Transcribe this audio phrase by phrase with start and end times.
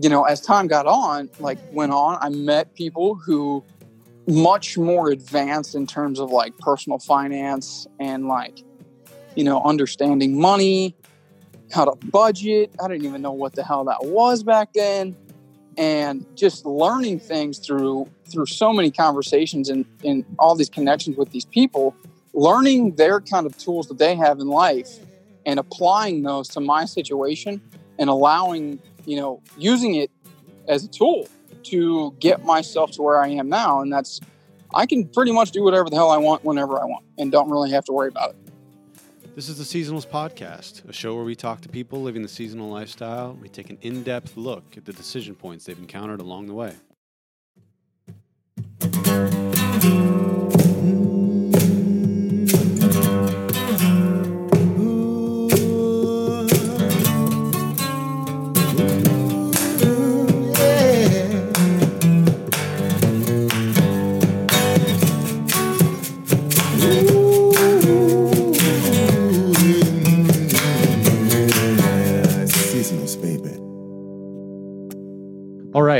[0.00, 3.64] you know, as time got on, like went on, I met people who
[4.26, 8.58] much more advanced in terms of like personal finance and like,
[9.34, 10.94] you know, understanding money,
[11.72, 12.72] how to budget.
[12.82, 15.16] I didn't even know what the hell that was back then.
[15.78, 21.30] And just learning things through through so many conversations and, and all these connections with
[21.30, 21.94] these people,
[22.34, 24.98] learning their kind of tools that they have in life
[25.44, 27.60] and applying those to my situation
[27.98, 30.10] and allowing, you know, using it
[30.68, 31.28] as a tool
[31.64, 33.80] to get myself to where I am now.
[33.80, 34.20] And that's,
[34.74, 37.50] I can pretty much do whatever the hell I want whenever I want and don't
[37.50, 38.36] really have to worry about it.
[39.34, 42.68] This is the Seasonals Podcast, a show where we talk to people living the seasonal
[42.68, 43.32] lifestyle.
[43.40, 46.74] We take an in depth look at the decision points they've encountered along the way.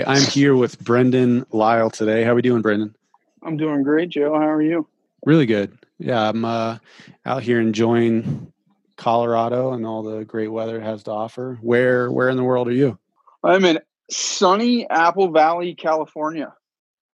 [0.07, 2.25] Right, I'm here with Brendan Lyle today.
[2.25, 2.95] How are we doing, Brendan?
[3.43, 4.35] I'm doing great, Joe.
[4.35, 4.87] How are you?
[5.25, 5.77] Really good.
[5.99, 6.79] Yeah, I'm uh,
[7.25, 8.53] out here enjoying
[8.97, 11.59] Colorado and all the great weather it has to offer.
[11.61, 12.99] Where where in the world are you?
[13.45, 13.79] I'm in
[14.11, 16.55] sunny Apple Valley, California.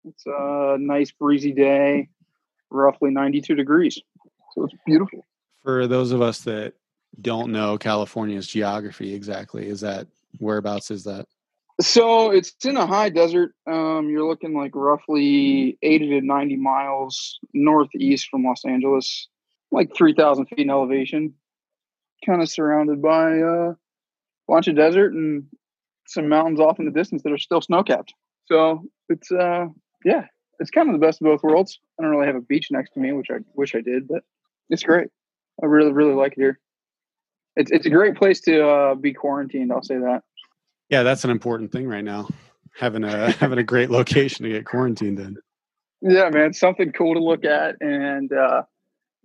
[0.04, 2.10] It's a nice breezy day,
[2.70, 4.00] roughly 92 degrees.
[4.54, 5.26] So it's beautiful.
[5.64, 6.74] For those of us that
[7.22, 10.08] don't know California's geography exactly, is that
[10.40, 11.26] whereabouts is that?
[11.82, 13.54] So it's in a high desert.
[13.68, 19.28] Um, you're looking like roughly 80 to 90 miles northeast from Los Angeles,
[19.72, 21.34] like 3,000 feet in elevation,
[22.26, 23.78] kind of surrounded by uh, a
[24.48, 25.46] bunch of desert and
[26.08, 28.14] some mountains off in the distance that are still snow capped.
[28.46, 29.66] So it's, uh,
[30.06, 30.28] yeah,
[30.60, 31.80] it's kind of the best of both worlds.
[32.00, 34.24] I don't really have a beach next to me, which I wish I did, but
[34.70, 35.10] it's great.
[35.62, 36.60] I really, really like it here.
[37.58, 39.74] It's, it's a great place to uh, be quarantined.
[39.74, 40.24] I'll say that.
[40.90, 42.28] Yeah, that's an important thing right now.
[42.78, 45.38] Having a having a great location to get quarantined in.
[46.02, 48.64] Yeah, man, something cool to look at, and uh,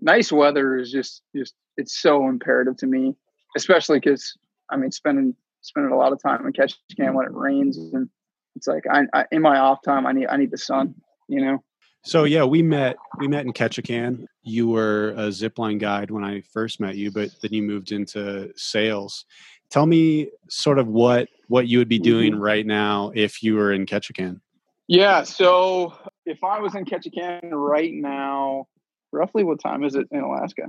[0.00, 3.14] nice weather is just just it's so imperative to me,
[3.56, 4.36] especially because
[4.70, 8.08] I mean spending spending a lot of time in Ketchikan when it rains, and
[8.56, 10.94] it's like I, I in my off time I need I need the sun,
[11.28, 11.62] you know.
[12.02, 14.26] So yeah, we met we met in Ketchikan.
[14.42, 18.50] You were a zipline guide when I first met you, but then you moved into
[18.56, 19.26] sales.
[19.70, 22.42] Tell me sort of what what you would be doing Mm-hmm.
[22.42, 24.40] right now if you were in Ketchikan.
[24.88, 25.94] Yeah, so
[26.26, 28.66] if I was in Ketchikan right now,
[29.12, 30.64] roughly what time is it in Alaska?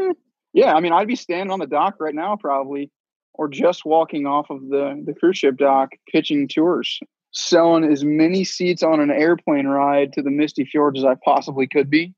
[0.00, 0.12] Eh,
[0.52, 2.90] yeah, I mean I'd be standing on the dock right now probably,
[3.34, 6.98] or just walking off of the the cruise ship dock, pitching tours,
[7.32, 11.66] selling as many seats on an airplane ride to the Misty Fjords as I possibly
[11.68, 12.14] could be,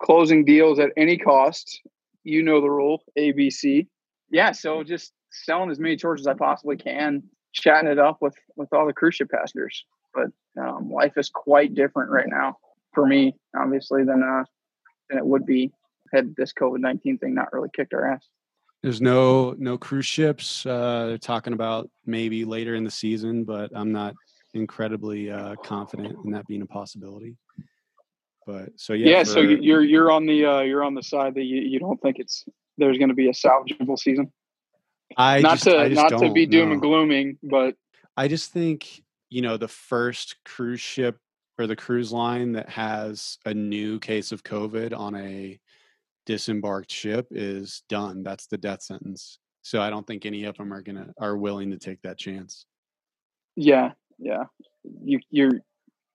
[0.00, 1.80] closing deals at any cost.
[2.24, 3.86] You know the rule, ABC.
[4.30, 7.22] Yeah, so just selling as many tours as I possibly can,
[7.52, 9.84] chatting it up with with all the cruise ship passengers.
[10.14, 10.28] But
[10.60, 12.56] um, life is quite different right now
[12.94, 14.44] for me, obviously, than uh,
[15.08, 15.70] than it would be
[16.12, 18.26] had this COVID nineteen thing not really kicked our ass.
[18.82, 20.64] There's no no cruise ships.
[20.64, 24.14] Uh, they're talking about maybe later in the season, but I'm not
[24.54, 27.36] incredibly uh, confident in that being a possibility.
[28.46, 31.02] But so yeah, Yeah, so for- you- you're you're on the uh, you're on the
[31.02, 32.44] side that you, you don't think it's
[32.78, 34.32] there's going to be a salvageable season.
[35.16, 36.72] I not just, to not to be doom know.
[36.74, 37.74] and glooming, but
[38.16, 41.18] I just think you know the first cruise ship
[41.58, 45.58] or the cruise line that has a new case of COVID on a
[46.26, 48.22] disembarked ship is done.
[48.22, 49.38] That's the death sentence.
[49.62, 52.66] So I don't think any of them are gonna are willing to take that chance.
[53.56, 54.44] yeah, yeah,
[55.02, 55.60] you you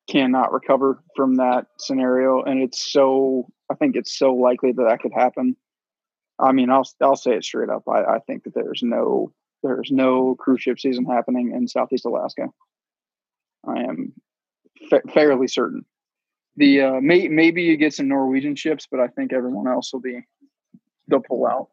[0.10, 5.00] cannot recover from that scenario, and it's so I think it's so likely that that
[5.02, 5.56] could happen.
[6.42, 7.84] I mean, I'll I'll say it straight up.
[7.88, 9.32] I, I think that there's no
[9.64, 12.48] there's no cruise ship season happening in Southeast Alaska.
[13.68, 14.14] I am
[14.90, 15.86] fa- fairly certain.
[16.58, 20.02] The uh, may, maybe you get some Norwegian ships, but I think everyone else will
[20.02, 20.22] be
[21.08, 21.70] they'll pull out.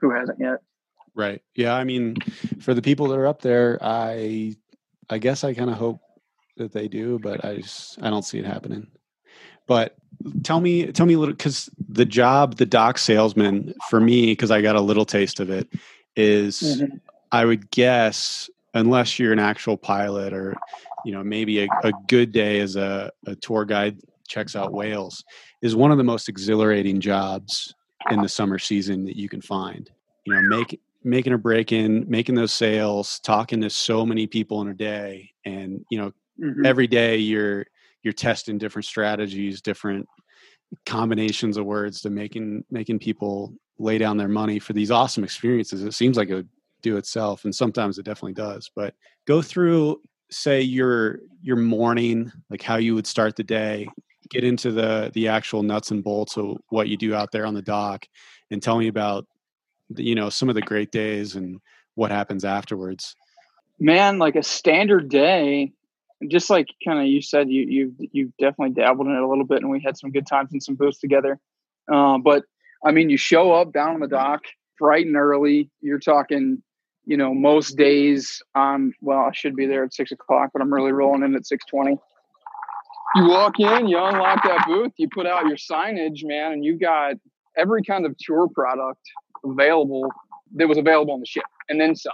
[0.00, 0.60] Who hasn't yet?
[1.14, 1.42] Right.
[1.54, 1.74] Yeah.
[1.74, 2.16] I mean,
[2.60, 4.56] for the people that are up there, I
[5.10, 6.00] I guess I kind of hope
[6.56, 8.88] that they do, but I just I don't see it happening.
[9.66, 9.96] But
[10.42, 14.50] tell me tell me a little because the job, the dock salesman, for me, because
[14.50, 15.68] I got a little taste of it,
[16.16, 17.00] is Mhm.
[17.30, 20.56] I would guess unless you're an actual pilot or
[21.04, 23.98] you know maybe a, a good day as a, a tour guide
[24.28, 25.24] checks out whales
[25.60, 27.74] is one of the most exhilarating jobs
[28.10, 29.90] in the summer season that you can find
[30.24, 34.60] you know make making a break in, making those sales, talking to so many people
[34.62, 36.64] in a day, and you know, mm-hmm.
[36.64, 37.66] every day you're
[38.02, 40.08] you're testing different strategies, different
[40.86, 45.82] combinations of words to making making people lay down their money for these awesome experiences.
[45.82, 46.48] It seems like it would
[46.82, 48.70] do itself, and sometimes it definitely does.
[48.74, 48.94] But
[49.26, 50.00] go through,
[50.30, 53.88] say your your morning, like how you would start the day,
[54.30, 57.54] get into the the actual nuts and bolts of what you do out there on
[57.54, 58.06] the dock,
[58.50, 59.26] and tell me about
[59.96, 61.60] you know some of the great days and
[61.94, 63.14] what happens afterwards
[63.78, 65.72] man like a standard day
[66.28, 69.44] just like kind of you said you you you definitely dabbled in it a little
[69.44, 71.38] bit and we had some good times and some booths together.
[71.92, 72.44] Uh, but
[72.84, 74.42] i mean you show up down on the dock
[74.78, 76.62] bright and early you're talking
[77.04, 80.72] you know most days um well i should be there at six o'clock but i'm
[80.72, 81.98] really rolling in at 620
[83.16, 86.78] you walk in you unlock that booth you put out your signage man and you
[86.78, 87.14] got
[87.56, 89.00] every kind of tour product
[89.44, 90.08] available
[90.54, 92.12] that was available on the ship and then some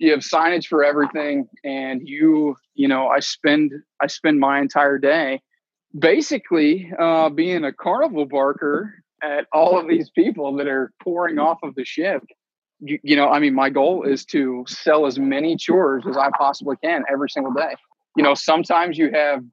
[0.00, 3.70] you have signage for everything and you you know i spend
[4.00, 5.40] i spend my entire day
[5.98, 11.58] basically uh, being a carnival barker at all of these people that are pouring off
[11.62, 12.22] of the ship.
[12.80, 16.30] You, you know i mean my goal is to sell as many chores as i
[16.36, 17.74] possibly can every single day.
[18.16, 19.44] You know sometimes you have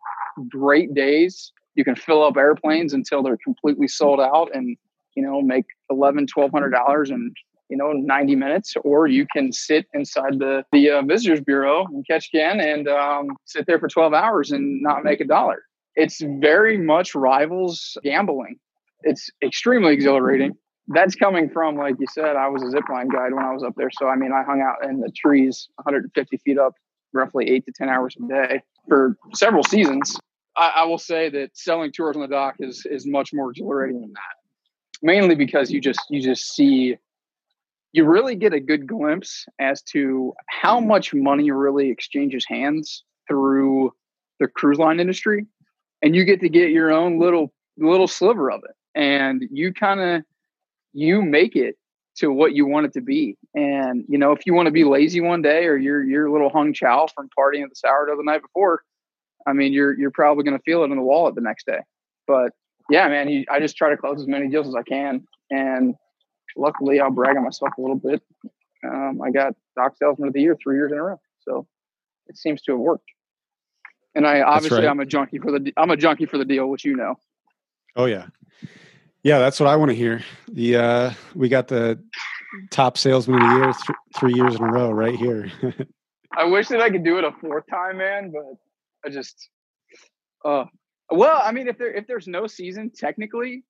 [0.50, 1.52] great days.
[1.76, 4.78] You can fill up airplanes until they're completely sold out and
[5.18, 7.34] you know, make eleven, twelve hundred dollars in
[7.70, 12.04] you know 90 minutes, or you can sit inside the the uh, visitors bureau in
[12.10, 15.64] Ketchikan and um, sit there for 12 hours and not make a dollar.
[15.96, 18.58] It's very much rivals gambling.
[19.02, 20.56] It's extremely exhilarating.
[20.90, 23.74] That's coming from, like you said, I was a zipline guide when I was up
[23.76, 23.90] there.
[23.92, 26.74] So I mean, I hung out in the trees, 150 feet up,
[27.14, 30.18] roughly eight to 10 hours a day for several seasons.
[30.56, 34.02] I, I will say that selling tours on the dock is is much more exhilarating
[34.02, 34.38] than that
[35.02, 36.98] mainly because you just you just see
[37.98, 40.88] you really get a good glimpse as to how mm-hmm.
[40.88, 43.92] much money really exchanges hands through
[44.40, 45.46] the cruise line industry
[46.02, 50.00] and you get to get your own little little sliver of it and you kind
[50.00, 50.24] of
[50.94, 51.76] you make it
[52.16, 54.84] to what you want it to be and you know if you want to be
[54.84, 58.16] lazy one day or you're you're a little hung chow from partying at the sourdough
[58.16, 58.84] the night before
[59.46, 61.80] i mean you're you're probably going to feel it in the wallet the next day
[62.28, 62.52] but
[62.90, 65.26] yeah, man, you, I just try to close as many deals as I can.
[65.50, 65.96] And
[66.56, 68.22] luckily, I'll brag on myself a little bit.
[68.86, 71.20] Um, I got Dock Salesman of the Year three years in a row.
[71.40, 71.68] So
[72.28, 73.10] it seems to have worked.
[74.16, 74.90] And I obviously right.
[74.90, 77.20] I'm a junkie for the I'm a junkie for the deal, which you know.
[77.96, 78.28] Oh yeah,
[79.22, 79.38] yeah.
[79.40, 80.24] That's what I want to hear.
[80.52, 82.02] The uh, we got the
[82.72, 85.52] top salesman of the year th- three years in a row right here.
[86.32, 88.44] I wish that I could do it a fourth time, man, but
[89.06, 89.50] I just
[90.44, 90.66] uh
[91.10, 93.64] well, I mean, if there if there's no season, technically,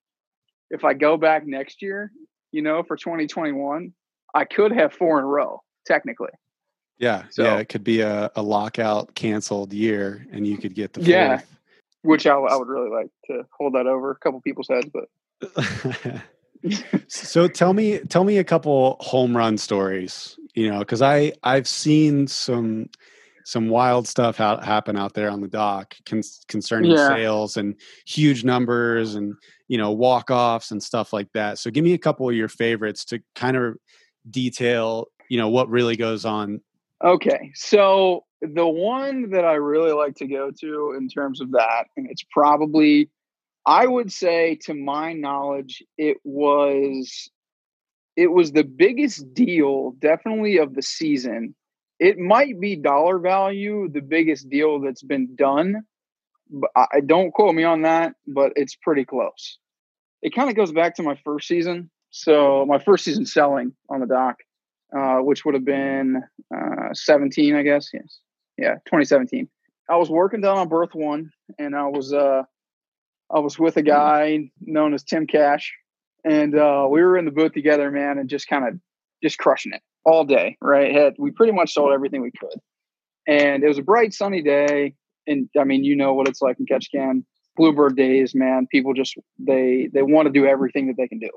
[0.70, 2.10] if I go back next year,
[2.52, 3.92] you know, for 2021,
[4.34, 6.30] I could have four in a row, technically.
[6.98, 10.92] Yeah, so, yeah, it could be a, a lockout canceled year, and you could get
[10.92, 11.08] the fourth.
[11.08, 11.40] yeah,
[12.02, 15.08] which I, I would really like to hold that over a couple people's heads, but.
[17.08, 21.68] so tell me tell me a couple home run stories you know because i i've
[21.68, 22.88] seen some
[23.48, 27.08] some wild stuff out, happen out there on the dock con- concerning yeah.
[27.08, 27.74] sales and
[28.04, 29.34] huge numbers and
[29.68, 31.58] you know walk offs and stuff like that.
[31.58, 33.76] So give me a couple of your favorites to kind of
[34.28, 36.60] detail you know what really goes on.
[37.04, 41.84] Okay, so the one that I really like to go to in terms of that,
[41.96, 43.10] and it's probably
[43.66, 47.30] I would say to my knowledge, it was
[48.16, 51.54] it was the biggest deal definitely of the season
[51.98, 55.82] it might be dollar value the biggest deal that's been done.
[56.50, 59.58] But I don't quote me on that, but it's pretty close.
[60.22, 61.90] It kind of goes back to my first season.
[62.10, 64.36] So my first season selling on the dock,
[64.96, 66.22] uh, which would have been
[66.54, 67.90] uh, 17, I guess.
[67.92, 68.18] Yes,
[68.56, 69.48] yeah, 2017.
[69.90, 72.42] I was working down on Berth One, and I was uh,
[73.30, 75.74] I was with a guy known as Tim Cash,
[76.24, 78.74] and uh, we were in the booth together, man, and just kind of
[79.22, 80.94] just crushing it all day, right?
[80.94, 82.58] Had we pretty much sold everything we could.
[83.26, 84.94] And it was a bright sunny day.
[85.28, 87.24] And I mean, you know what it's like in Ketchikan.
[87.56, 88.66] Bluebird days, man.
[88.70, 91.30] People just they they want to do everything that they can do.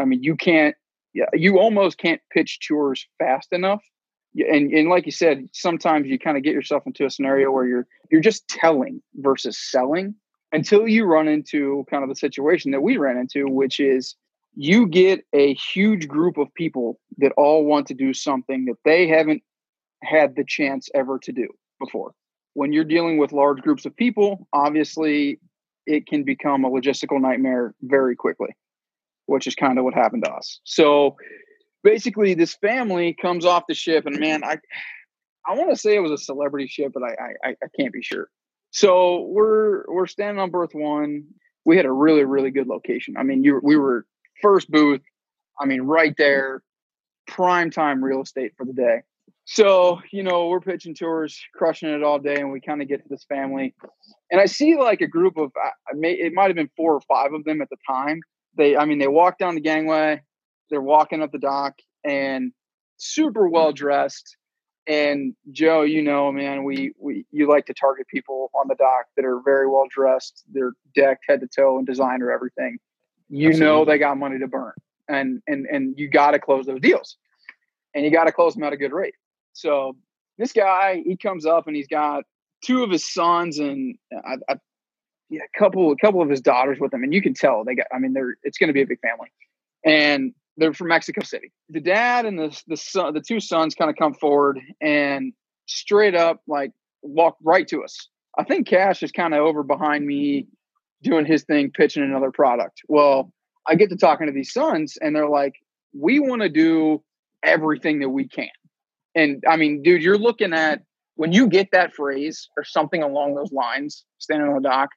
[0.00, 0.76] I mean, you can't
[1.14, 3.82] yeah, you almost can't pitch tours fast enough.
[4.34, 7.66] And and like you said, sometimes you kind of get yourself into a scenario where
[7.66, 10.14] you're you're just telling versus selling
[10.52, 14.14] until you run into kind of the situation that we ran into, which is
[14.54, 19.08] you get a huge group of people that all want to do something that they
[19.08, 19.42] haven't
[20.02, 21.48] had the chance ever to do
[21.80, 22.12] before.
[22.54, 25.40] When you're dealing with large groups of people, obviously
[25.86, 28.50] it can become a logistical nightmare very quickly,
[29.26, 30.60] which is kind of what happened to us.
[30.64, 31.16] So
[31.82, 34.58] basically this family comes off the ship and man, I
[35.46, 38.02] I want to say it was a celebrity ship, but I, I I can't be
[38.02, 38.28] sure.
[38.70, 41.24] So we're we're standing on berth one.
[41.64, 43.16] We had a really really good location.
[43.16, 44.06] I mean, you we were
[44.40, 45.02] first booth.
[45.60, 46.62] I mean, right there,
[47.26, 49.02] prime time real estate for the day.
[49.44, 53.02] So you know we're pitching tours, crushing it all day, and we kind of get
[53.02, 53.74] to this family,
[54.30, 57.00] and I see like a group of I may it might have been four or
[57.02, 58.20] five of them at the time.
[58.56, 60.22] They I mean they walk down the gangway,
[60.70, 62.52] they're walking up the dock, and
[62.98, 64.36] super well dressed
[64.86, 69.06] and Joe, you know, man, we we you like to target people on the dock
[69.16, 70.44] that are very well dressed.
[70.52, 72.78] They're decked head to toe and designer everything.
[73.28, 73.66] You Absolutely.
[73.66, 74.72] know they got money to burn,
[75.08, 77.16] and and and you got to close those deals,
[77.94, 79.14] and you got to close them at a good rate.
[79.52, 79.96] So
[80.38, 82.24] this guy, he comes up and he's got
[82.64, 84.56] two of his sons and uh, I, I,
[85.28, 87.74] yeah, a couple a couple of his daughters with him, and you can tell they
[87.74, 87.86] got.
[87.90, 89.32] I mean, they're it's going to be a big family,
[89.82, 91.50] and they're from Mexico City.
[91.70, 95.32] The dad and the the son, the two sons kind of come forward and
[95.64, 98.08] straight up like walk right to us.
[98.38, 100.48] I think Cash is kind of over behind me
[101.02, 102.82] doing his thing, pitching another product.
[102.88, 103.32] Well,
[103.66, 105.54] I get to talking to these sons and they're like,
[105.98, 107.02] we want to do
[107.42, 108.48] everything that we can.
[109.14, 110.82] And I mean, dude, you're looking at
[111.16, 114.90] when you get that phrase or something along those lines, standing on the dock,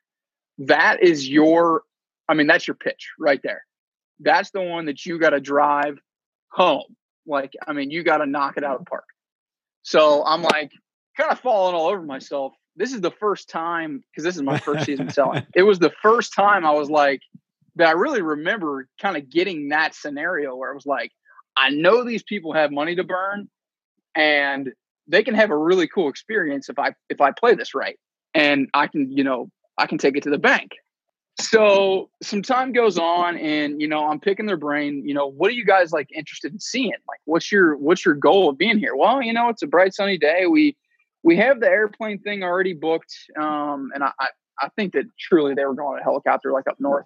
[0.60, 1.84] that is your,
[2.30, 3.64] I mean, that's your pitch right there
[4.20, 5.98] that's the one that you got to drive
[6.50, 6.96] home.
[7.26, 9.06] Like, I mean, you got to knock it out of the park.
[9.84, 10.72] So I'm like,
[11.18, 12.54] kind of falling all over myself.
[12.76, 15.46] This is the first time because this is my first season selling.
[15.56, 17.22] It was the first time I was like,
[17.78, 21.12] that I really remember kind of getting that scenario where I was like,
[21.58, 23.50] I know these people have money to burn,
[24.16, 24.74] and
[25.08, 27.98] they can have a really cool experience if I if I play this right,
[28.34, 30.72] and I can you know I can take it to the bank.
[31.40, 35.50] So some time goes on and you know i'm picking their brain you know what
[35.50, 36.92] are you guys like interested in seeing?
[37.08, 38.96] Like what's your what's your goal of being here?
[38.96, 40.46] Well you know it's a bright sunny day.
[40.46, 40.78] We
[41.24, 44.12] we have the airplane thing already booked um and i
[44.62, 47.06] i think that truly they were going on a helicopter like up north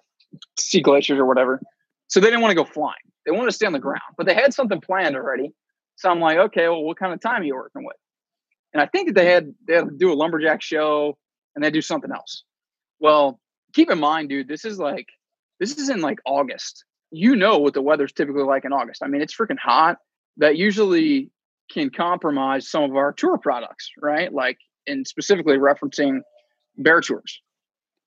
[0.56, 1.60] see glaciers or whatever.
[2.06, 2.94] So they didn't want to go flying.
[3.26, 5.52] They wanted to stay on the ground but they had something planned already
[6.00, 7.96] so i'm like okay well what kind of time are you working with
[8.72, 11.16] and i think that they had they had to do a lumberjack show
[11.54, 12.44] and they do something else
[12.98, 13.40] well
[13.72, 15.08] keep in mind, dude, this is like
[15.58, 16.84] this is in like August.
[17.10, 19.02] You know what the weather's typically like in August.
[19.02, 19.98] I mean, it's freaking hot.
[20.36, 21.30] That usually
[21.70, 24.32] can compromise some of our tour products, right?
[24.32, 26.20] Like, and specifically referencing
[26.78, 27.40] bear tours.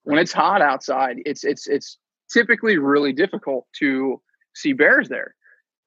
[0.03, 1.97] When it's hot outside, it's it's it's
[2.31, 4.21] typically really difficult to
[4.55, 5.35] see bears there,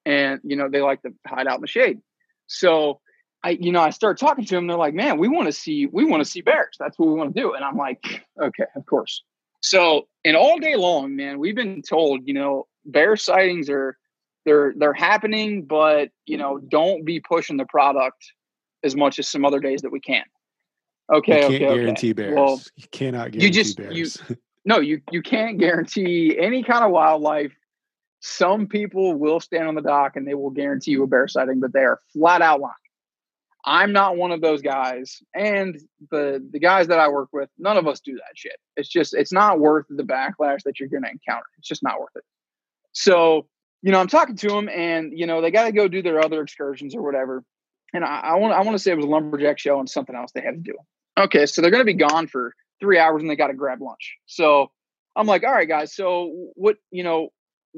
[0.06, 2.00] and you know they like to hide out in the shade.
[2.46, 3.00] So
[3.42, 4.66] I, you know, I start talking to them.
[4.66, 6.76] They're like, "Man, we want to see, we want to see bears.
[6.78, 9.22] That's what we want to do." And I'm like, "Okay, of course."
[9.60, 13.98] So, and all day long, man, we've been told, you know, bear sightings are
[14.44, 18.32] they're they're happening, but you know, don't be pushing the product
[18.84, 20.24] as much as some other days that we can.
[21.12, 22.12] Okay, you can't okay, guarantee okay.
[22.12, 22.34] bears.
[22.34, 24.20] Well, you cannot guarantee you just bears.
[24.28, 27.52] you no, you you can't guarantee any kind of wildlife.
[28.28, 31.60] Some people will stand on the dock and they will guarantee you a bear sighting,
[31.60, 32.74] but they are flat out lying.
[33.64, 35.22] I'm not one of those guys.
[35.32, 35.78] And
[36.10, 38.56] the the guys that I work with, none of us do that shit.
[38.76, 41.46] It's just it's not worth the backlash that you're gonna encounter.
[41.58, 42.24] It's just not worth it.
[42.90, 43.46] So,
[43.82, 46.42] you know, I'm talking to them and you know, they gotta go do their other
[46.42, 47.44] excursions or whatever.
[47.94, 50.32] And I, want I want to say it was a lumberjack show and something else
[50.32, 50.74] they had to do.
[51.16, 54.16] Okay, so they're gonna be gone for three hours and they gotta grab lunch.
[54.26, 54.72] So
[55.14, 57.30] I'm like, all right, guys, so what, you know,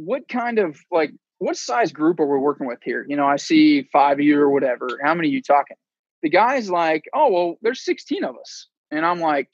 [0.05, 3.05] what kind of like what size group are we working with here?
[3.09, 4.89] You know, I see five of you or whatever.
[5.03, 5.77] How many are you talking?
[6.23, 8.67] The guy's like, oh, well, there's 16 of us.
[8.91, 9.49] And I'm like,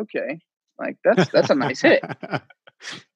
[0.00, 0.40] okay,
[0.78, 2.02] like that's that's a nice hit.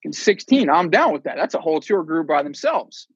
[0.03, 1.37] And 16, I'm down with that.
[1.37, 3.07] That's a whole tour group by themselves.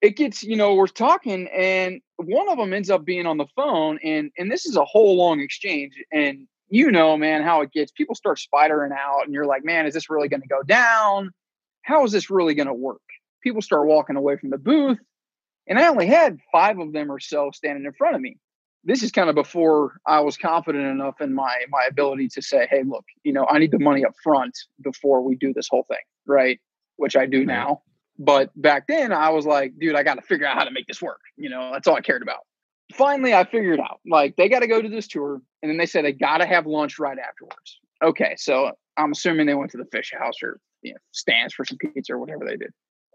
[0.00, 3.46] It gets, you know, we're talking, and one of them ends up being on the
[3.54, 5.94] phone, and and this is a whole long exchange.
[6.12, 7.92] And you know, man, how it gets.
[7.92, 11.30] People start spidering out, and you're like, man, is this really going to go down?
[11.82, 13.00] How is this really going to work?
[13.42, 14.98] people start walking away from the booth.
[15.66, 18.38] And I only had five of them or so standing in front of me.
[18.84, 22.66] This is kind of before I was confident enough in my my ability to say,
[22.68, 25.84] hey, look, you know, I need the money up front before we do this whole
[25.84, 26.58] thing, right?
[26.96, 27.82] Which I do now.
[28.18, 30.88] But back then I was like, dude, I got to figure out how to make
[30.88, 31.20] this work.
[31.36, 32.40] You know, that's all I cared about.
[32.92, 35.40] Finally, I figured out like they got to go to this tour.
[35.62, 37.78] And then they said they got to have lunch right afterwards.
[38.02, 38.34] Okay.
[38.36, 41.78] So I'm assuming they went to the fish house or you know, stands for some
[41.78, 42.70] pizza or whatever they did.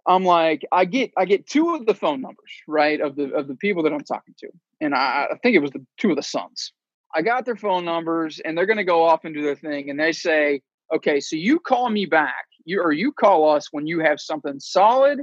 [0.08, 3.48] I'm like, I get I get two of the phone numbers, right, of the of
[3.48, 4.50] the people that I'm talking to.
[4.80, 6.72] And I, I think it was the two of the sons.
[7.14, 9.90] I got their phone numbers and they're gonna go off and do their thing.
[9.90, 10.62] And they say,
[10.94, 14.60] okay, so you call me back, you or you call us when you have something
[14.60, 15.22] solid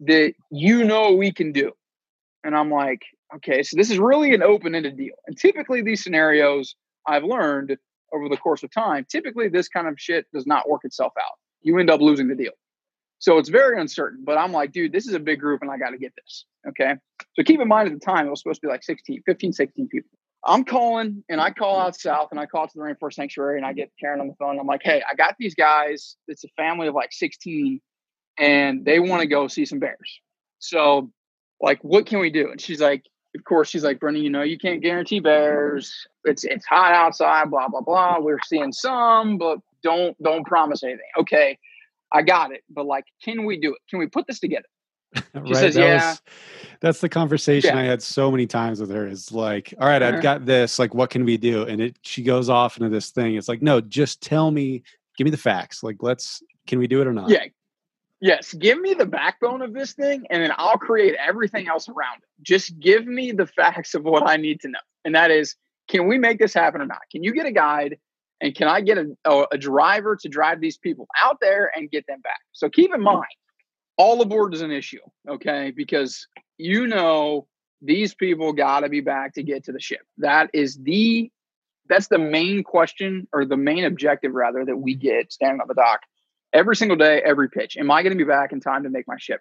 [0.00, 1.72] that you know we can do.
[2.44, 3.02] and I'm like,
[3.36, 5.14] okay, so this is really an open ended deal.
[5.26, 7.76] And typically, these scenarios I've learned
[8.12, 11.36] over the course of time, typically this kind of shit does not work itself out.
[11.62, 12.52] You end up losing the deal.
[13.18, 14.20] So it's very uncertain.
[14.24, 16.44] But I'm like, dude, this is a big group and I got to get this.
[16.68, 16.94] Okay.
[17.34, 19.52] So keep in mind at the time, it was supposed to be like 16, 15,
[19.52, 20.10] 16 people.
[20.44, 23.66] I'm calling and I call out south and I call to the Rainforest Sanctuary and
[23.66, 24.58] I get Karen on the phone.
[24.58, 26.16] I'm like, hey, I got these guys.
[26.28, 27.80] It's a family of like 16
[28.38, 30.20] and they want to go see some bears.
[30.60, 31.10] So,
[31.60, 32.50] like, what can we do?
[32.50, 33.04] And she's like,
[33.36, 35.92] of course, she's like, Brendan, you know, you can't guarantee bears.
[36.24, 38.18] It's it's hot outside, blah, blah, blah.
[38.20, 41.06] We're seeing some, but don't don't promise anything.
[41.18, 41.58] Okay,
[42.12, 42.62] I got it.
[42.70, 43.80] But like, can we do it?
[43.88, 44.66] Can we put this together?
[45.46, 46.10] She right, says, that yeah.
[46.10, 46.22] Was,
[46.80, 47.80] that's the conversation yeah.
[47.80, 49.06] I had so many times with her.
[49.06, 50.22] Is like, all right, I've uh-huh.
[50.22, 50.78] got this.
[50.78, 51.62] Like, what can we do?
[51.62, 53.36] And it she goes off into this thing.
[53.36, 54.82] It's like, no, just tell me,
[55.16, 55.82] give me the facts.
[55.82, 57.30] Like, let's can we do it or not?
[57.30, 57.44] Yeah.
[58.20, 62.18] Yes, give me the backbone of this thing and then I'll create everything else around
[62.18, 62.28] it.
[62.42, 64.80] Just give me the facts of what I need to know.
[65.04, 65.54] And that is,
[65.86, 66.98] can we make this happen or not?
[67.12, 67.96] Can you get a guide
[68.40, 72.06] and can I get a, a, driver to drive these people out there and get
[72.06, 72.40] them back?
[72.52, 73.26] So keep in mind,
[73.96, 75.72] all aboard is an issue, okay?
[75.74, 76.26] Because
[76.56, 77.48] you know
[77.82, 80.02] these people got to be back to get to the ship.
[80.18, 81.30] That is the
[81.88, 85.74] that's the main question or the main objective rather that we get standing on the
[85.74, 86.00] dock
[86.52, 87.76] every single day, every pitch.
[87.78, 89.40] Am I going to be back in time to make my ship?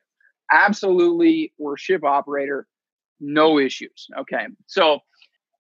[0.49, 2.65] Absolutely, we're ship operator,
[3.19, 4.07] no issues.
[4.17, 4.47] Okay.
[4.65, 4.99] So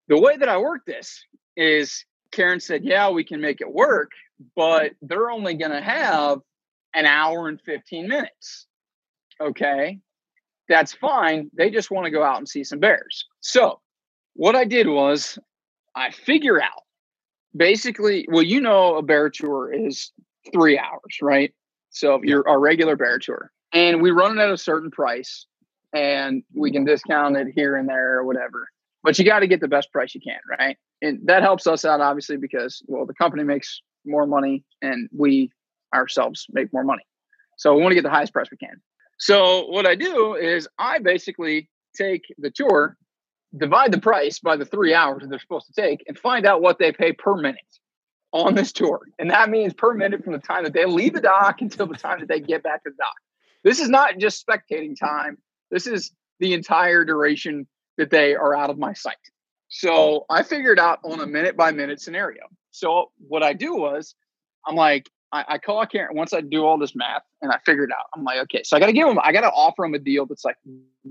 [0.07, 1.25] the way that I work this
[1.57, 2.05] is
[2.37, 4.11] Karen said, Yeah, we can make it work,
[4.55, 6.39] but they're only going to have
[6.93, 8.67] an hour and 15 minutes.
[9.41, 9.99] Okay.
[10.69, 11.49] That's fine.
[11.57, 13.25] They just want to go out and see some bears.
[13.39, 13.79] So,
[14.35, 15.39] what I did was
[15.95, 16.83] I figure out
[17.55, 20.11] basically, well, you know, a bear tour is
[20.53, 21.51] three hours, right?
[21.89, 25.47] So, you're a regular bear tour, and we run it at a certain price
[25.91, 28.67] and we can discount it here and there or whatever.
[29.07, 30.75] But you got to get the best price you can, right?
[31.01, 35.49] And that helps us out, obviously, because, well, the company makes more money and we
[35.95, 37.03] ourselves make more money.
[37.57, 38.81] So, we want to get the highest price we can.
[39.17, 42.97] So what I do is I basically take the tour,
[43.57, 46.61] divide the price by the three hours that they're supposed to take, and find out
[46.61, 47.61] what they pay per minute
[48.33, 49.01] on this tour.
[49.17, 51.95] And that means per minute from the time that they leave the dock until the
[51.95, 53.15] time that they get back to the dock.
[53.63, 55.37] This is not just spectating time.
[55.71, 59.15] This is the entire duration that they are out of my sight.
[59.69, 60.25] So oh.
[60.29, 62.43] I figured out on a minute by minute scenario.
[62.71, 64.15] So what I do was
[64.65, 67.91] I'm like, I, I call Karen once I do all this math and I figured
[67.91, 68.05] out.
[68.15, 69.99] I'm like, okay, so I got to give them, I got to offer them a
[69.99, 70.57] deal that's like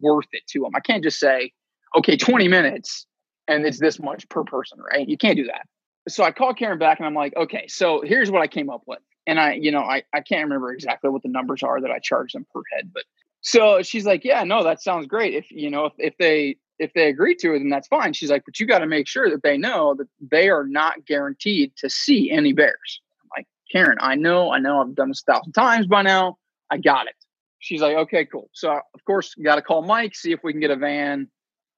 [0.00, 0.70] worth it to them.
[0.74, 1.52] I can't just say,
[1.96, 3.06] okay, 20 minutes
[3.48, 5.06] and it's this much per person, right?
[5.06, 5.66] You can't do that.
[6.08, 8.82] So I call Karen back and I'm like, okay, so here's what I came up
[8.86, 9.00] with.
[9.26, 11.98] And I, you know, I, I can't remember exactly what the numbers are that I
[11.98, 13.02] charge them per head, but
[13.40, 15.34] so she's like, yeah, no, that sounds great.
[15.34, 18.12] If, you know, if, if they, if they agree to it, then that's fine.
[18.12, 21.06] She's like, but you got to make sure that they know that they are not
[21.06, 23.00] guaranteed to see any bears.
[23.36, 26.36] Like Karen, I know, I know I've done this a thousand times by now.
[26.70, 27.14] I got it.
[27.58, 28.50] She's like, okay, cool.
[28.52, 31.28] So, of course, got to call Mike, see if we can get a van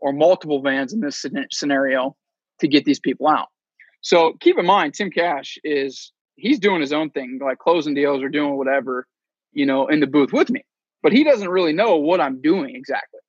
[0.01, 2.17] or multiple vans in this scenario
[2.61, 3.49] to get these people out.
[4.01, 8.23] So, keep in mind, Tim Cash is he's doing his own thing, like closing deals
[8.23, 9.07] or doing whatever,
[9.53, 10.65] you know, in the booth with me.
[11.03, 13.21] But he doesn't really know what I'm doing exactly.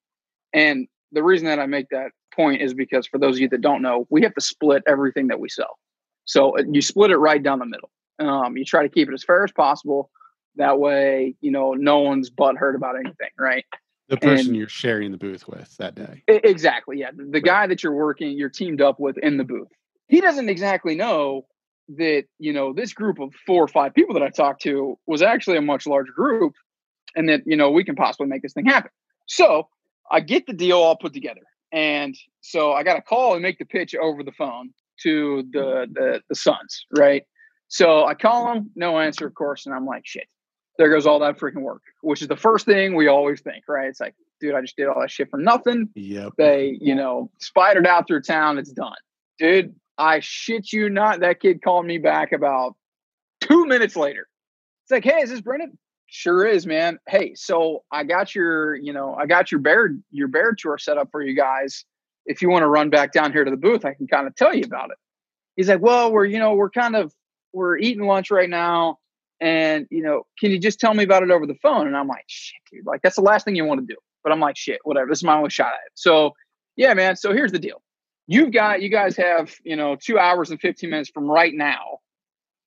[0.53, 3.61] And the reason that I make that point is because for those of you that
[3.61, 5.77] don't know, we have to split everything that we sell.
[6.25, 7.89] So uh, you split it right down the middle.
[8.19, 10.11] Um, you try to keep it as fair as possible.
[10.55, 13.65] That way, you know, no one's butt hurt about anything, right?
[14.09, 16.23] The person and, you're sharing the booth with that day.
[16.27, 16.99] Exactly.
[16.99, 17.11] Yeah.
[17.11, 17.43] The, the right.
[17.43, 19.69] guy that you're working, you're teamed up with in the booth.
[20.07, 21.45] He doesn't exactly know
[21.97, 25.21] that, you know, this group of four or five people that I talked to was
[25.21, 26.53] actually a much larger group
[27.15, 28.91] and that, you know, we can possibly make this thing happen.
[29.27, 29.67] So
[30.11, 31.41] I get the deal all put together.
[31.71, 34.71] And so I got to call and make the pitch over the phone
[35.03, 35.93] to the, mm-hmm.
[35.93, 37.23] the, the sons, right?
[37.67, 38.55] So I call mm-hmm.
[38.55, 40.27] them, no answer, of course, and I'm like, shit,
[40.77, 43.87] there goes all that freaking work, which is the first thing we always think, right?
[43.87, 45.89] It's like, dude, I just did all that shit for nothing.
[45.95, 46.33] Yep.
[46.37, 48.57] They, you know, spidered out through town.
[48.57, 48.95] It's done.
[49.37, 51.19] Dude, I shit you not.
[51.19, 52.75] That kid called me back about
[53.41, 54.27] two minutes later.
[54.83, 55.77] It's like, hey, is this Brendan?
[56.09, 56.97] Sure is, man.
[57.07, 60.97] Hey, so I got your, you know, I got your bear, your bear tour set
[60.97, 61.85] up for you guys.
[62.25, 64.35] If you want to run back down here to the booth, I can kind of
[64.35, 64.97] tell you about it.
[65.55, 67.13] He's like, well, we're, you know, we're kind of
[67.53, 68.99] we're eating lunch right now
[69.41, 72.07] and you know can you just tell me about it over the phone and i'm
[72.07, 74.57] like shit dude like that's the last thing you want to do but i'm like
[74.57, 76.31] shit whatever this is my only shot at it so
[76.75, 77.81] yeah man so here's the deal
[78.27, 81.99] you've got you guys have you know two hours and 15 minutes from right now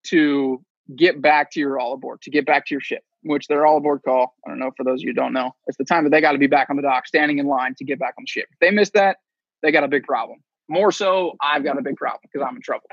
[0.05, 0.63] to
[0.97, 3.77] get back to your all aboard to get back to your ship which they're all
[3.77, 6.05] aboard call, I don't know for those of you who don't know, it's the time
[6.05, 8.15] that they got to be back on the dock, standing in line to get back
[8.19, 8.47] on the ship.
[8.53, 9.19] If they miss that,
[9.63, 10.39] they got a big problem.
[10.69, 12.89] More so, I've got a big problem because I'm in trouble.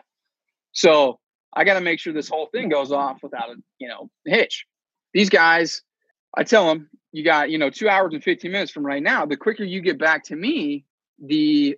[0.71, 1.19] So
[1.53, 4.65] I got to make sure this whole thing goes off without a you know hitch.
[5.13, 5.81] These guys,
[6.35, 9.25] I tell them, you got you know two hours and 15 minutes from right now.
[9.25, 10.85] The quicker you get back to me,
[11.19, 11.77] the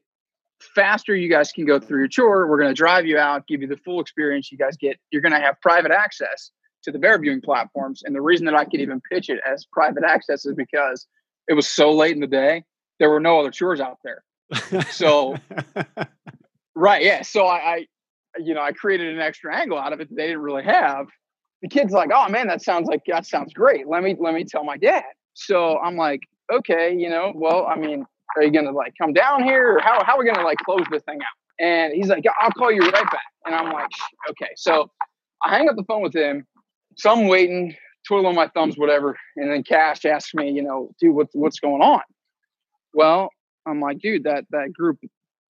[0.75, 2.47] faster you guys can go through your chore.
[2.47, 4.51] We're going to drive you out, give you the full experience.
[4.51, 6.51] You guys get, you're going to have private access
[6.83, 8.03] to the bear viewing platforms.
[8.03, 11.07] And the reason that I could even pitch it as private access is because
[11.47, 12.63] it was so late in the day,
[12.99, 14.23] there were no other chores out there.
[14.89, 15.37] So,
[16.75, 17.03] right.
[17.03, 17.21] Yeah.
[17.21, 17.85] So I, I,
[18.39, 21.07] you know, I created an extra angle out of it that they didn't really have.
[21.61, 23.87] The kid's like, oh man, that sounds like, that sounds great.
[23.87, 25.03] Let me, let me tell my dad.
[25.33, 29.43] So I'm like, okay, you know, well, I mean, are you gonna like come down
[29.43, 32.23] here or how, how are we gonna like close this thing out and he's like
[32.39, 33.89] i'll call you right back and i'm like
[34.29, 34.89] okay so
[35.43, 36.45] i hang up the phone with him
[36.95, 37.75] so i'm waiting
[38.07, 41.81] twiddling my thumbs whatever and then cash asks me you know dude what's what's going
[41.81, 42.01] on
[42.93, 43.29] well
[43.67, 44.97] i'm like dude that that group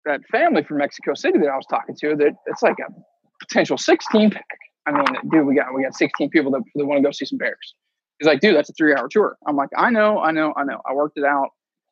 [0.05, 2.91] that family from mexico city that i was talking to that it's like a
[3.39, 4.45] potential 16 pack
[4.87, 7.25] i mean dude we got we got 16 people that, that want to go see
[7.25, 7.75] some bears
[8.19, 10.63] he's like dude that's a three hour tour i'm like i know i know i
[10.63, 11.49] know i worked it out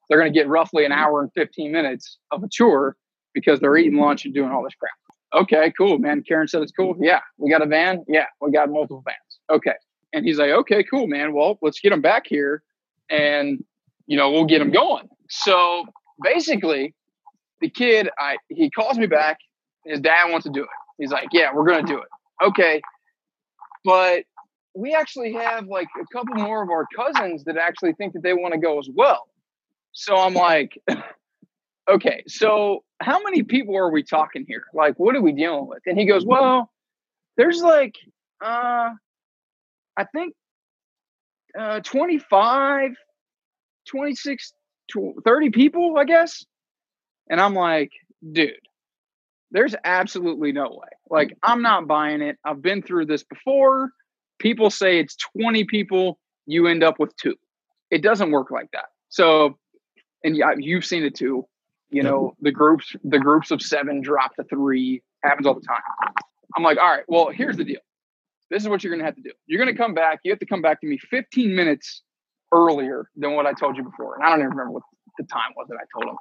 [0.10, 2.98] they're to get roughly an hour and 15 minutes of a tour
[3.34, 5.44] because they're eating lunch and doing all this crap.
[5.44, 6.24] Okay, cool, man.
[6.28, 6.96] Karen said it's cool.
[7.00, 7.20] Yeah.
[7.38, 8.04] We got a van.
[8.08, 8.26] Yeah.
[8.42, 9.29] We got multiple vans.
[9.50, 9.74] Okay.
[10.14, 11.34] And he's like, okay, cool, man.
[11.34, 12.64] Well, let's get them back here
[13.10, 13.64] and,
[14.08, 15.08] you know, we'll get them going.
[15.30, 15.86] So
[16.22, 16.96] basically,
[17.62, 19.38] the kid, I he calls me back.
[19.86, 20.70] His dad wants to do it.
[20.98, 22.08] He's like, yeah, we're going to do it.
[22.44, 22.82] Okay.
[23.86, 24.24] But
[24.76, 28.34] we actually have like a couple more of our cousins that actually think that they
[28.34, 29.28] want to go as well.
[29.92, 30.80] So I'm like,
[31.90, 34.64] okay, so how many people are we talking here?
[34.74, 35.82] Like, what are we dealing with?
[35.86, 36.72] And he goes, well,
[37.38, 37.96] there's like,
[38.42, 38.92] uh,
[40.00, 40.34] I think
[41.60, 42.92] uh, 25,
[43.86, 44.54] 26,
[45.26, 46.46] 30 people, I guess.
[47.30, 47.92] And I'm like,
[48.32, 48.54] dude,
[49.52, 50.88] there's absolutely no way.
[51.10, 52.38] Like, I'm not buying it.
[52.46, 53.92] I've been through this before.
[54.40, 57.36] People say it's 20 people, you end up with two.
[57.92, 58.86] It doesn't work like that.
[59.10, 59.58] So
[60.24, 61.46] and yeah, you've seen it too.
[61.90, 65.82] You know, the groups, the groups of seven drop to three happens all the time.
[66.56, 67.82] I'm like, all right, well, here's the deal.
[68.50, 69.32] This is what you're going to have to do.
[69.48, 70.20] You're going to come back.
[70.24, 72.02] You have to come back to me 15 minutes
[72.52, 74.16] earlier than what I told you before.
[74.16, 74.84] And I don't even remember what
[75.18, 76.18] the time was that I told him.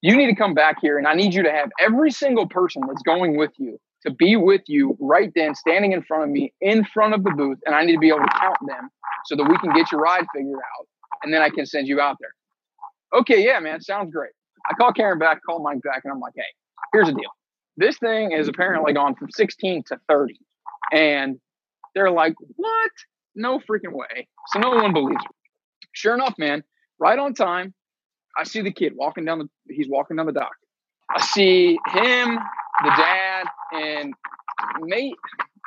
[0.00, 2.82] You need to come back here, and I need you to have every single person
[2.86, 6.52] that's going with you to be with you right then, standing in front of me,
[6.60, 8.90] in front of the booth, and I need to be able to count them
[9.24, 10.86] so that we can get your ride figured out,
[11.24, 12.30] and then I can send you out there
[13.14, 14.32] okay, yeah, man, sounds great.
[14.70, 16.42] I call Karen back, call Mike back, and I'm like, hey,
[16.92, 17.30] here's the deal.
[17.76, 20.38] This thing is apparently gone from 16 to 30.
[20.92, 21.38] And
[21.94, 22.90] they're like, what?
[23.34, 24.28] No freaking way.
[24.48, 25.36] So no one believes me.
[25.92, 26.62] Sure enough, man,
[26.98, 27.74] right on time,
[28.36, 30.54] I see the kid walking down the he's walking down the dock.
[31.10, 32.38] I see him,
[32.84, 34.14] the dad, and
[34.80, 35.14] mate,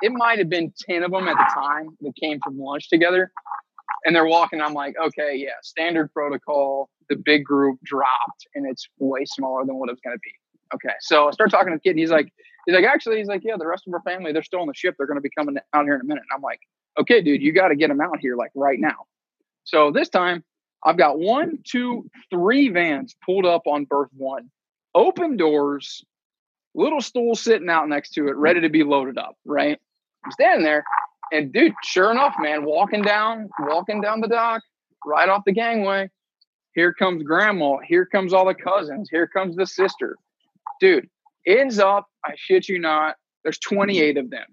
[0.01, 3.31] it might have been 10 of them at the time that came from lunch together.
[4.05, 4.61] And they're walking.
[4.61, 9.75] I'm like, okay, yeah, standard protocol the big group dropped and it's way smaller than
[9.75, 10.31] what it was going to be.
[10.73, 10.95] Okay.
[11.01, 11.91] So I start talking to the kid.
[11.91, 12.31] And he's like,
[12.65, 14.73] he's like, actually, he's like, yeah, the rest of our family, they're still on the
[14.73, 14.95] ship.
[14.97, 16.23] They're going to be coming out here in a minute.
[16.29, 16.59] And I'm like,
[16.99, 19.05] okay, dude, you got to get them out here like right now.
[19.63, 20.43] So this time
[20.83, 24.49] I've got one, two, three vans pulled up on berth one,
[24.95, 26.03] open doors,
[26.73, 29.35] little stool sitting out next to it, ready to be loaded up.
[29.45, 29.79] Right.
[30.25, 30.83] I'm standing there
[31.31, 34.61] and dude, sure enough, man, walking down, walking down the dock,
[35.05, 36.09] right off the gangway,
[36.73, 37.77] here comes grandma.
[37.85, 39.09] Here comes all the cousins.
[39.09, 40.17] Here comes the sister.
[40.79, 41.09] Dude,
[41.45, 44.45] ends up, I shit you not, there's 28 of them.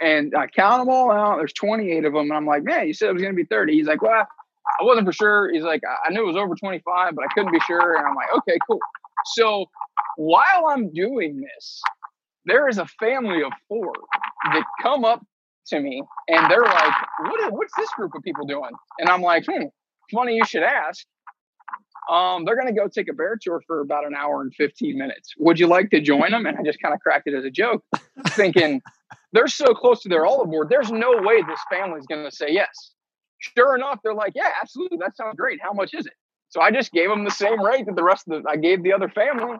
[0.00, 1.38] And I count them all out.
[1.38, 2.22] There's 28 of them.
[2.22, 3.74] And I'm like, man, you said it was going to be 30.
[3.74, 4.26] He's like, well,
[4.80, 5.52] I wasn't for sure.
[5.52, 7.96] He's like, I knew it was over 25, but I couldn't be sure.
[7.96, 8.80] And I'm like, okay, cool.
[9.36, 9.66] So
[10.16, 11.82] while I'm doing this,
[12.44, 13.92] there is a family of four
[14.52, 15.24] that come up
[15.68, 18.70] to me and they're like, what, what's this group of people doing?
[18.98, 19.64] And I'm like, hmm,
[20.12, 21.06] funny you should ask.
[22.10, 24.96] Um, they're going to go take a bear tour for about an hour and 15
[24.96, 25.34] minutes.
[25.38, 26.46] Would you like to join them?
[26.46, 27.82] And I just kind of cracked it as a joke,
[28.30, 28.82] thinking
[29.32, 30.68] they're so close to their all aboard.
[30.68, 32.92] There's no way this family's going to say yes.
[33.38, 34.98] Sure enough, they're like, yeah, absolutely.
[34.98, 35.60] That sounds great.
[35.62, 36.12] How much is it?
[36.48, 38.82] So I just gave them the same rate that the rest of the, I gave
[38.82, 39.56] the other family.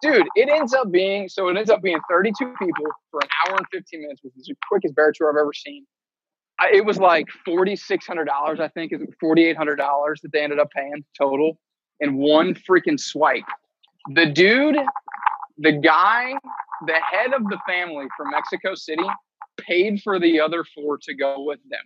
[0.00, 3.56] Dude, it ends up being, so it ends up being 32 people for an hour
[3.58, 5.84] and 15 minutes, which is the quickest bear tour I've ever seen.
[6.58, 9.76] I, it was like $4,600, I think, is $4,800
[10.22, 11.58] that they ended up paying total
[12.00, 13.44] in one freaking swipe.
[14.14, 14.76] The dude,
[15.58, 16.34] the guy,
[16.86, 19.04] the head of the family from Mexico City
[19.58, 21.80] paid for the other four to go with them.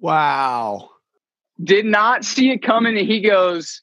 [0.00, 0.90] Wow.
[1.62, 2.96] Did not see it coming.
[2.96, 3.82] And he goes,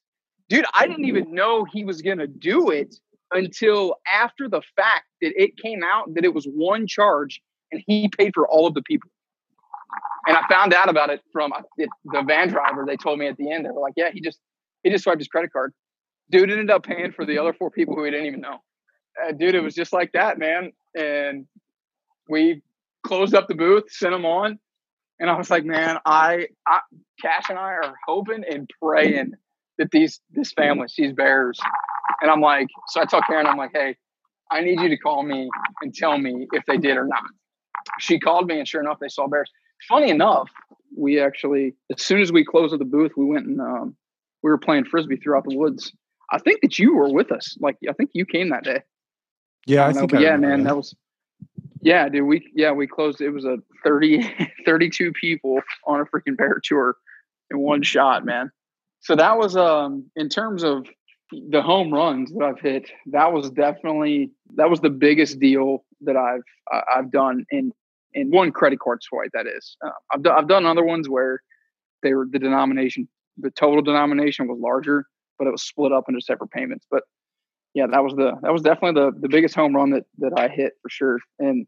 [0.50, 2.96] dude, I didn't even know he was going to do it
[3.32, 8.08] until after the fact that it came out that it was one charge and he
[8.08, 9.10] paid for all of the people.
[10.28, 12.84] And I found out about it from uh, the van driver.
[12.88, 14.40] They told me at the end, they were like, yeah, he just,
[14.86, 15.74] he just swiped his credit card.
[16.30, 18.60] Dude ended up paying for the other four people who he didn't even know.
[19.22, 20.72] Uh, dude, it was just like that, man.
[20.96, 21.48] And
[22.30, 22.62] we
[23.04, 24.60] closed up the booth, sent them on.
[25.20, 26.82] And I was like, man, I, I
[27.20, 29.32] Cash and I are hoping and praying
[29.80, 31.60] that these this family sees bears.
[32.22, 33.96] And I'm like, so I tell Karen, I'm like, hey,
[34.52, 35.50] I need you to call me
[35.82, 37.24] and tell me if they did or not.
[38.00, 39.50] She called me, and sure enough, they saw bears.
[39.90, 40.50] Funny enough,
[40.96, 43.96] we actually, as soon as we closed the booth, we went and um,
[44.46, 45.92] we were playing frisbee throughout the woods.
[46.32, 47.58] I think that you were with us.
[47.60, 48.84] Like, I think you came that day.
[49.66, 50.14] Yeah, I, I think.
[50.14, 50.70] I yeah, man, that.
[50.70, 50.96] that was.
[51.82, 52.28] Yeah, dude.
[52.28, 53.22] We yeah we closed.
[53.22, 56.96] It was a 30, 32 people on a freaking bear tour
[57.50, 58.52] in one shot, man.
[59.00, 60.86] So that was um in terms of
[61.32, 62.88] the home runs that I've hit.
[63.08, 67.72] That was definitely that was the biggest deal that I've uh, I've done in
[68.14, 69.32] in one credit card swipe.
[69.34, 71.42] That is, uh, I've done I've done other ones where
[72.04, 75.06] they were the denomination, the total denomination was larger,
[75.38, 76.86] but it was split up into separate payments.
[76.90, 77.04] But
[77.74, 80.48] yeah, that was the that was definitely the the biggest home run that that I
[80.48, 81.20] hit for sure.
[81.40, 81.68] And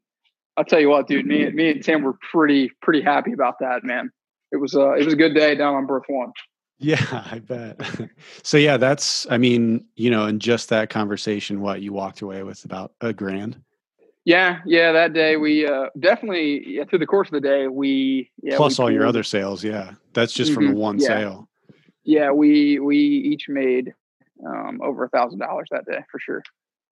[0.55, 3.83] I'll tell you what, dude, me me and Tim were pretty pretty happy about that,
[3.83, 4.09] man.
[4.51, 6.31] It was uh it was a good day down on Berth One.
[6.79, 7.81] Yeah, I bet.
[8.43, 12.41] so yeah, that's I mean, you know, in just that conversation, what you walked away
[12.43, 13.61] with about a grand.
[14.23, 18.31] Yeah, yeah, that day we uh definitely yeah, through the course of the day we
[18.41, 19.91] yeah, plus we all your other sales, yeah.
[20.13, 21.07] That's just mm-hmm, from one yeah.
[21.07, 21.46] sale.
[22.07, 23.93] Yeah, we we each made
[24.47, 26.41] um, over a thousand dollars that day for sure.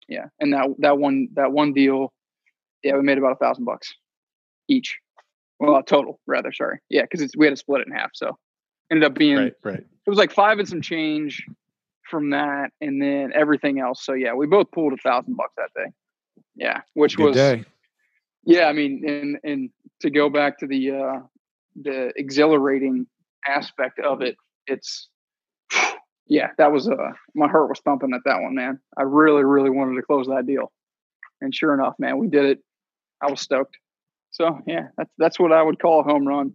[0.09, 2.11] Yeah, and that that one that one deal,
[2.83, 3.93] yeah, we made about a thousand bucks
[4.67, 4.97] each.
[5.57, 6.51] Well, total rather.
[6.51, 8.37] Sorry, yeah, because we had to split it in half, so
[8.91, 9.53] ended up being right.
[9.63, 9.79] Right.
[9.79, 11.45] It was like five and some change
[12.11, 14.05] from that, and then everything else.
[14.05, 15.91] So yeah, we both pulled a thousand bucks that day.
[16.57, 17.63] Yeah, which Good was day.
[18.43, 18.65] yeah.
[18.65, 19.69] I mean, and and
[20.01, 21.19] to go back to the uh
[21.81, 23.07] the exhilarating
[23.47, 24.35] aspect of it,
[24.67, 25.09] it's
[26.27, 28.79] yeah, that was uh my heart was thumping at that one, man.
[28.97, 30.71] I really, really wanted to close that deal.
[31.41, 32.59] And sure enough, man, we did it.
[33.21, 33.77] I was stoked.
[34.31, 36.53] So yeah, that's that's what I would call a home run.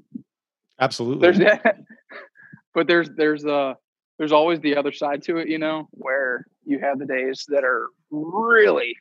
[0.81, 1.23] Absolutely.
[1.23, 1.77] There's that
[2.75, 3.75] but there's there's uh
[4.19, 7.65] there's always the other side to it, you know, where you have the days that
[7.65, 8.95] are really,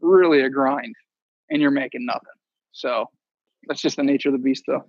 [0.00, 0.94] really a grind
[1.50, 2.22] and you're making nothing.
[2.72, 3.10] So
[3.66, 4.84] that's just the nature of the beast though.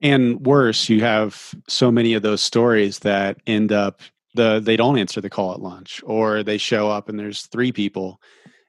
[0.00, 4.00] And worse, you have so many of those stories that end up
[4.34, 7.72] the they don't answer the call at lunch or they show up and there's three
[7.72, 8.20] people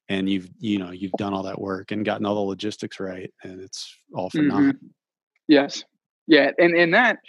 [0.07, 3.31] and you've you know you've done all that work and gotten all the logistics right
[3.43, 4.67] and it's all for mm-hmm.
[4.67, 4.75] naught
[5.47, 5.83] yes.
[6.27, 7.19] Yeah and and that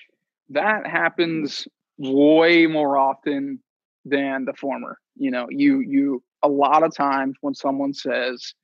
[0.49, 1.67] that happens
[1.99, 3.61] way more often
[4.05, 8.55] than the former you know you you a lot of times when someone says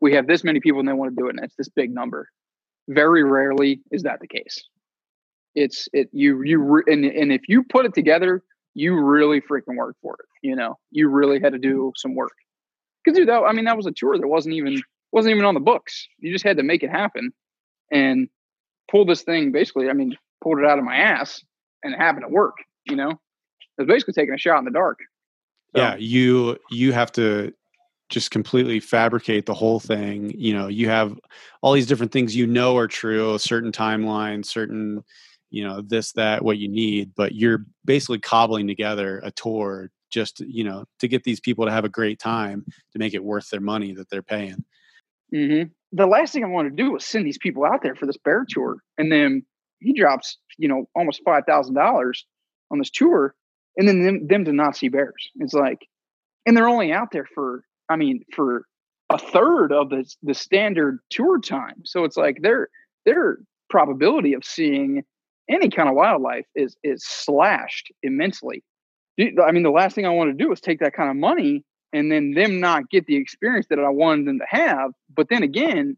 [0.00, 1.92] we have this many people and they want to do it and it's this big
[1.92, 2.28] number
[2.88, 4.62] very rarely is that the case
[5.54, 8.42] it's it you you and, and if you put it together
[8.74, 10.26] you really freaking work for it.
[10.42, 12.32] You know, you really had to do some work.
[13.04, 15.54] Because dude, that, I mean, that was a tour that wasn't even wasn't even on
[15.54, 16.08] the books.
[16.18, 17.32] You just had to make it happen
[17.90, 18.28] and
[18.90, 19.52] pull this thing.
[19.52, 21.42] Basically, I mean, pulled it out of my ass
[21.82, 22.56] and it happened to work.
[22.86, 23.18] You know, it
[23.78, 24.98] was basically taking a shot in the dark.
[25.74, 25.80] So.
[25.82, 27.52] Yeah, you you have to
[28.10, 30.32] just completely fabricate the whole thing.
[30.36, 31.18] You know, you have
[31.62, 35.04] all these different things you know are true, a certain timeline, certain
[35.54, 40.40] you know this that what you need but you're basically cobbling together a tour just
[40.40, 43.48] you know to get these people to have a great time to make it worth
[43.50, 44.64] their money that they're paying.
[45.32, 45.70] Mm-hmm.
[45.92, 48.18] the last thing i want to do was send these people out there for this
[48.18, 49.44] bear tour and then
[49.80, 52.26] he drops you know almost five thousand dollars
[52.70, 53.34] on this tour
[53.76, 55.30] and then them, them to not see bears.
[55.36, 55.86] It's like
[56.46, 58.66] and they're only out there for i mean for
[59.10, 61.82] a third of the the standard tour time.
[61.84, 62.68] So it's like their
[63.04, 63.38] their
[63.70, 65.02] probability of seeing
[65.48, 68.62] any kind of wildlife is is slashed immensely.
[69.18, 71.64] I mean, the last thing I want to do is take that kind of money
[71.92, 74.90] and then them not get the experience that I wanted them to have.
[75.14, 75.96] But then again,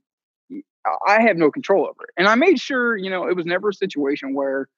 [1.06, 2.10] I have no control over it.
[2.18, 4.68] And I made sure, you know, it was never a situation where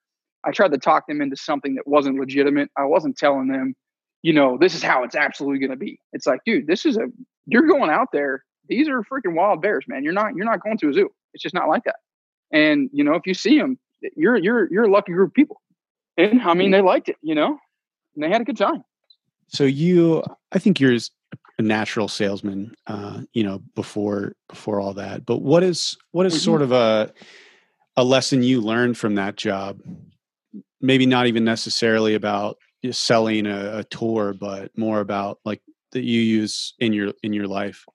[0.45, 2.69] I tried to talk them into something that wasn't legitimate.
[2.77, 3.75] I wasn't telling them,
[4.21, 5.99] you know, this is how it's absolutely going to be.
[6.13, 7.07] It's like, dude, this is a
[7.45, 8.43] you're going out there.
[8.67, 10.03] These are freaking wild bears, man.
[10.03, 11.09] You're not you're not going to a zoo.
[11.33, 11.97] It's just not like that.
[12.51, 13.77] And you know, if you see them,
[14.15, 15.61] you're you're you're a lucky group of people.
[16.17, 17.57] And I mean, they liked it, you know,
[18.15, 18.83] and they had a good time.
[19.47, 20.95] So you, I think you're
[21.57, 25.25] a natural salesman, uh, you know, before before all that.
[25.25, 26.43] But what is what is mm-hmm.
[26.43, 27.13] sort of a
[27.95, 29.79] a lesson you learned from that job
[30.81, 32.57] maybe not even necessarily about
[32.91, 37.47] selling a, a tour but more about like that you use in your in your
[37.47, 37.85] life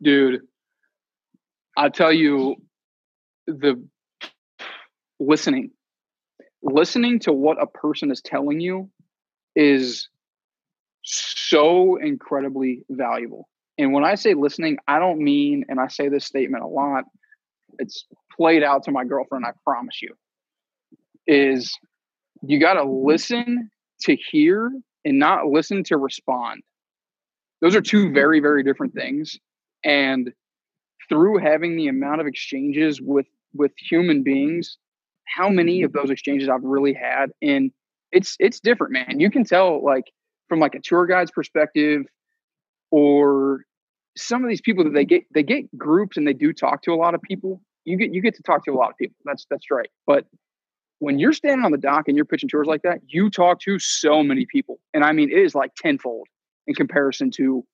[0.00, 0.42] dude
[1.76, 2.54] i'll tell you
[3.46, 3.82] the
[5.20, 5.70] listening.
[6.62, 8.90] Listening to what a person is telling you
[9.54, 10.08] is
[11.02, 13.48] so incredibly valuable.
[13.78, 17.04] And when i say listening i don't mean and i say this statement a lot
[17.78, 20.16] it's played out to my girlfriend i promise you
[21.28, 21.78] is
[22.42, 24.70] you got to listen to hear
[25.04, 26.62] and not listen to respond.
[27.60, 29.36] Those are two very very different things.
[29.84, 30.32] And
[31.08, 34.78] through having the amount of exchanges with with human beings
[35.36, 37.70] how many of those exchanges i've really had and
[38.12, 39.20] it's it's different man.
[39.20, 40.04] You can tell like
[40.48, 42.02] from like a tour guide's perspective
[42.90, 43.64] or
[44.16, 46.92] some of these people that they get they get groups and they do talk to
[46.92, 49.16] a lot of people you get you get to talk to a lot of people.
[49.24, 49.88] That's that's right.
[50.06, 50.26] But
[51.00, 53.78] when you're standing on the dock and you're pitching tours like that you talk to
[53.78, 56.26] so many people and i mean it is like tenfold
[56.66, 57.64] in comparison to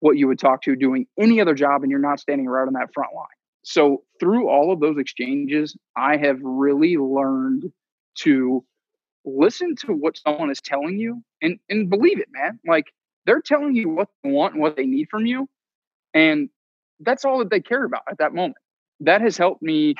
[0.00, 2.74] what you would talk to doing any other job and you're not standing right on
[2.74, 3.24] that front line.
[3.64, 7.72] So through all of those exchanges, I have really learned
[8.18, 8.64] to
[9.24, 12.60] listen to what someone is telling you and, and believe it, man.
[12.66, 12.92] Like
[13.24, 15.48] they're telling you what they want and what they need from you.
[16.12, 16.50] And
[17.00, 18.56] that's all that they care about at that moment.
[19.00, 19.94] That has helped me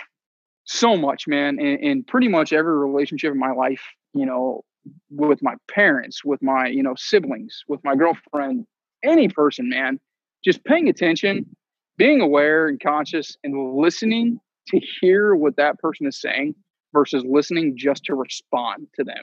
[0.65, 4.63] so much, man, in, in pretty much every relationship in my life, you know,
[5.11, 8.67] with my parents, with my, you know, siblings, with my girlfriend,
[9.03, 9.99] any person, man,
[10.45, 11.57] just paying attention,
[11.97, 16.55] being aware and conscious and listening to hear what that person is saying
[16.93, 19.23] versus listening just to respond to them,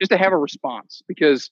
[0.00, 1.02] just to have a response.
[1.08, 1.50] Because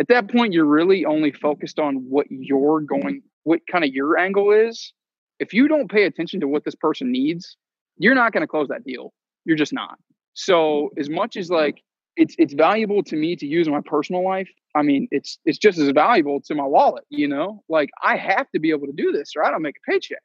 [0.00, 4.16] at that point, you're really only focused on what you're going, what kind of your
[4.16, 4.92] angle is.
[5.40, 7.56] If you don't pay attention to what this person needs,
[7.96, 9.12] you're not going to close that deal.
[9.44, 9.98] You're just not.
[10.34, 11.82] So, as much as like
[12.18, 14.48] it's it's valuable to me to use in my personal life.
[14.74, 17.62] I mean, it's it's just as valuable to my wallet, you know?
[17.68, 20.22] Like I have to be able to do this or I don't make a paycheck.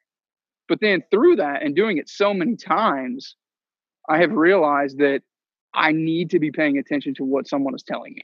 [0.68, 3.36] But then through that and doing it so many times,
[4.08, 5.22] I have realized that
[5.72, 8.22] I need to be paying attention to what someone is telling me.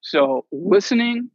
[0.00, 1.30] So listening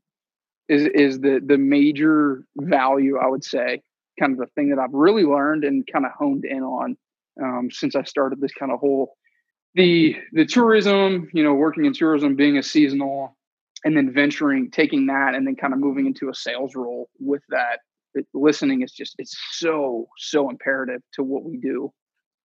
[0.70, 3.82] is is the the major value I would say,
[4.20, 6.98] kind of the thing that I've really learned and kind of honed in on
[7.44, 9.18] um, since I started this kind of whole
[9.76, 13.36] the the tourism, you know, working in tourism, being a seasonal,
[13.84, 17.42] and then venturing, taking that, and then kind of moving into a sales role with
[17.50, 17.80] that.
[18.14, 21.94] It, listening is just it's so so imperative to what we do.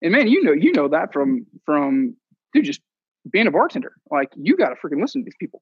[0.01, 2.15] And man, you know you know that from from
[2.53, 2.81] dude just
[3.29, 3.93] being a bartender.
[4.11, 5.61] Like you got to freaking listen to these people.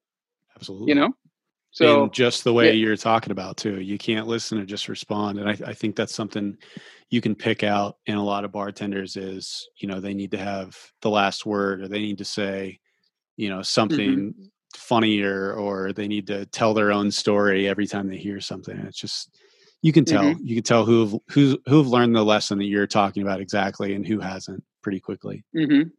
[0.56, 0.90] Absolutely.
[0.90, 1.16] You know.
[1.74, 2.74] So and just the way yeah.
[2.74, 5.40] you're talking about too, you can't listen and just respond.
[5.40, 6.56] And I, I, think that's something
[7.10, 10.38] you can pick out in a lot of bartenders is, you know, they need to
[10.38, 12.80] have the last word or they need to say,
[13.38, 14.44] you know, something mm-hmm.
[14.76, 18.78] funnier or they need to tell their own story every time they hear something.
[18.78, 19.36] It's just
[19.82, 20.26] you can tell.
[20.26, 20.46] Mm-hmm.
[20.46, 24.06] You can tell who've who's who've learned the lesson that you're talking about exactly and
[24.06, 25.44] who hasn't pretty quickly.
[25.58, 25.90] Mm-hmm.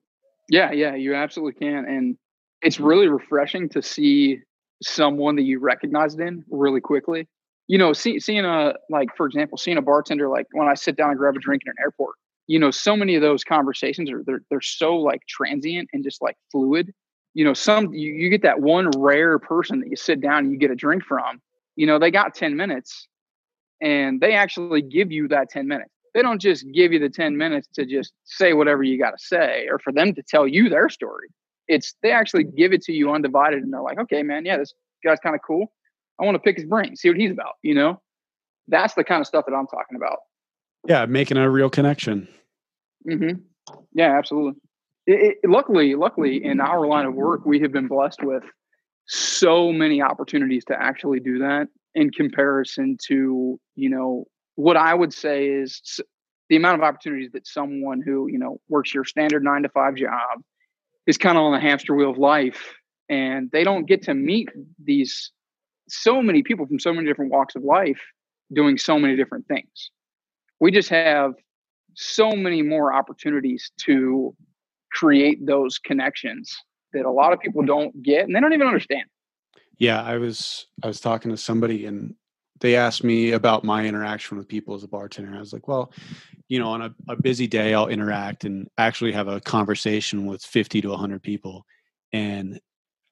[0.51, 1.85] Yeah, yeah, you absolutely can.
[1.85, 2.17] And
[2.63, 4.39] it's really refreshing to see
[4.87, 7.29] someone that you recognized in really quickly.
[7.67, 10.97] You know, see, seeing a like for example, seeing a bartender like when I sit
[10.97, 12.17] down and grab a drink in an airport.
[12.47, 16.21] You know, so many of those conversations are they're they're so like transient and just
[16.21, 16.93] like fluid.
[17.33, 20.53] You know, some you, you get that one rare person that you sit down and
[20.53, 21.41] you get a drink from.
[21.77, 23.09] You know, they got 10 minutes
[23.81, 25.91] and they actually give you that 10 minutes.
[26.15, 29.19] They don't just give you the 10 minutes to just say whatever you got to
[29.19, 31.29] say or for them to tell you their story
[31.69, 34.75] it's they actually give it to you undivided and they're like, okay, man, yeah, this
[35.05, 35.73] guy's kind of cool.
[36.21, 38.01] I want to pick his brain, see what he's about, you know?
[38.69, 40.19] That's the kind of stuff that I'm talking about.
[40.87, 42.29] Yeah, making a real connection.
[43.09, 43.41] Mm-hmm.
[43.93, 44.61] Yeah, absolutely.
[45.07, 48.43] It, it, luckily, luckily, in our line of work, we have been blessed with
[49.07, 54.25] so many opportunities to actually do that in comparison to, you know,
[54.57, 56.01] what I would say is
[56.49, 59.97] the amount of opportunities that someone who, you know, works your standard nine to five
[59.97, 60.41] job,
[61.07, 62.75] is kind of on the hamster wheel of life
[63.09, 64.49] and they don't get to meet
[64.83, 65.31] these
[65.89, 68.01] so many people from so many different walks of life
[68.53, 69.91] doing so many different things.
[70.61, 71.35] We just have
[71.95, 74.35] so many more opportunities to
[74.93, 76.55] create those connections
[76.93, 79.05] that a lot of people don't get and they don't even understand.
[79.79, 82.15] Yeah i was i was talking to somebody and
[82.61, 85.35] they asked me about my interaction with people as a bartender.
[85.37, 85.93] I was like, well,
[86.49, 90.43] you know, on a, a, busy day, I'll interact and actually have a conversation with
[90.43, 91.67] 50 to 100 people.
[92.13, 92.61] And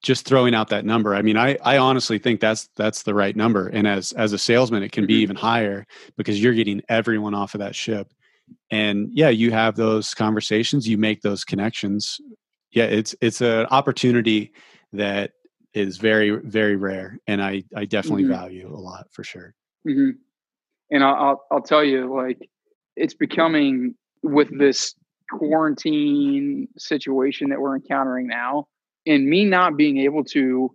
[0.01, 3.35] just throwing out that number, I mean, I, I honestly think that's that's the right
[3.35, 3.67] number.
[3.67, 5.23] And as as a salesman, it can be mm-hmm.
[5.23, 5.85] even higher
[6.17, 8.13] because you're getting everyone off of that ship.
[8.71, 12.19] and yeah you have those conversations you make those connections
[12.71, 14.51] yeah it's it's an opportunity
[14.91, 15.31] that
[15.73, 18.33] is very very rare and i i definitely mm-hmm.
[18.33, 19.53] value a lot for sure
[19.87, 20.11] mm-hmm.
[20.91, 22.49] and I'll, I'll i'll tell you like
[22.95, 24.95] it's becoming with this
[25.31, 28.67] quarantine situation that we're encountering now
[29.05, 30.71] and me not being able to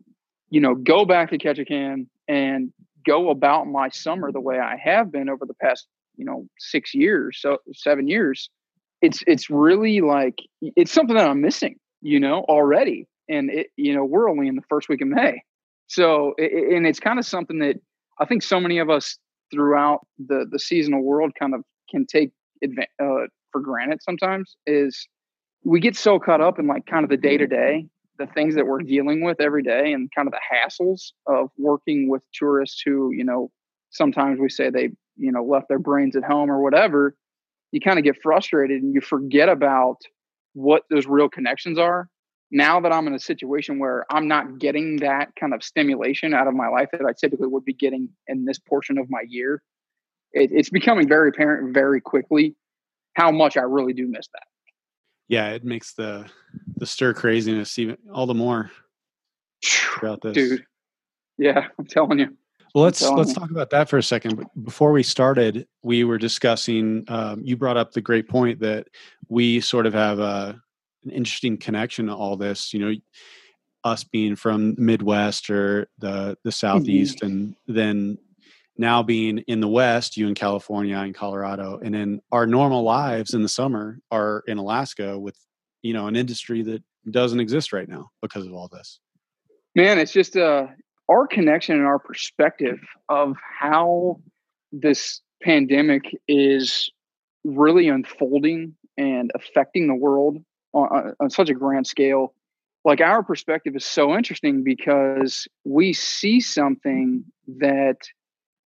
[0.50, 2.72] you know go back to Ketchikan and
[3.06, 5.86] go about my summer the way i have been over the past
[6.16, 8.50] you know six years so seven years
[9.00, 13.94] it's it's really like it's something that i'm missing you know already and it you
[13.94, 15.42] know we're only in the first week of may.
[15.86, 17.76] So and it's kind of something that
[18.20, 19.16] i think so many of us
[19.50, 22.30] throughout the the seasonal world kind of can take
[22.62, 25.08] advantage uh, for granted sometimes is
[25.64, 27.86] we get so caught up in like kind of the day to day
[28.18, 32.08] the things that we're dealing with every day and kind of the hassles of working
[32.08, 33.50] with tourists who you know
[33.90, 37.16] sometimes we say they you know left their brains at home or whatever
[37.72, 39.96] you kind of get frustrated and you forget about
[40.54, 42.08] what those real connections are
[42.50, 46.46] now that i'm in a situation where i'm not getting that kind of stimulation out
[46.46, 49.62] of my life that i typically would be getting in this portion of my year
[50.32, 52.54] it, it's becoming very apparent very quickly
[53.14, 54.46] how much i really do miss that
[55.28, 56.26] yeah it makes the
[56.76, 58.70] the stir craziness even all the more
[59.64, 60.64] throughout this dude
[61.38, 62.28] yeah i'm telling you
[62.74, 64.36] well, let's let's talk about that for a second.
[64.36, 67.04] But before we started, we were discussing.
[67.08, 68.88] Um, you brought up the great point that
[69.28, 70.60] we sort of have a,
[71.04, 72.72] an interesting connection to all this.
[72.72, 72.94] You know,
[73.84, 77.26] us being from Midwest or the the Southeast, mm-hmm.
[77.26, 78.18] and then
[78.76, 83.34] now being in the West, you in California, in Colorado, and then our normal lives
[83.34, 85.36] in the summer are in Alaska with
[85.82, 89.00] you know an industry that doesn't exist right now because of all this.
[89.74, 90.66] Man, it's just uh
[91.08, 92.78] our connection and our perspective
[93.08, 94.20] of how
[94.72, 96.90] this pandemic is
[97.44, 100.38] really unfolding and affecting the world
[100.72, 102.34] on, on, such a grand scale.
[102.84, 107.24] Like our perspective is so interesting because we see something
[107.58, 107.96] that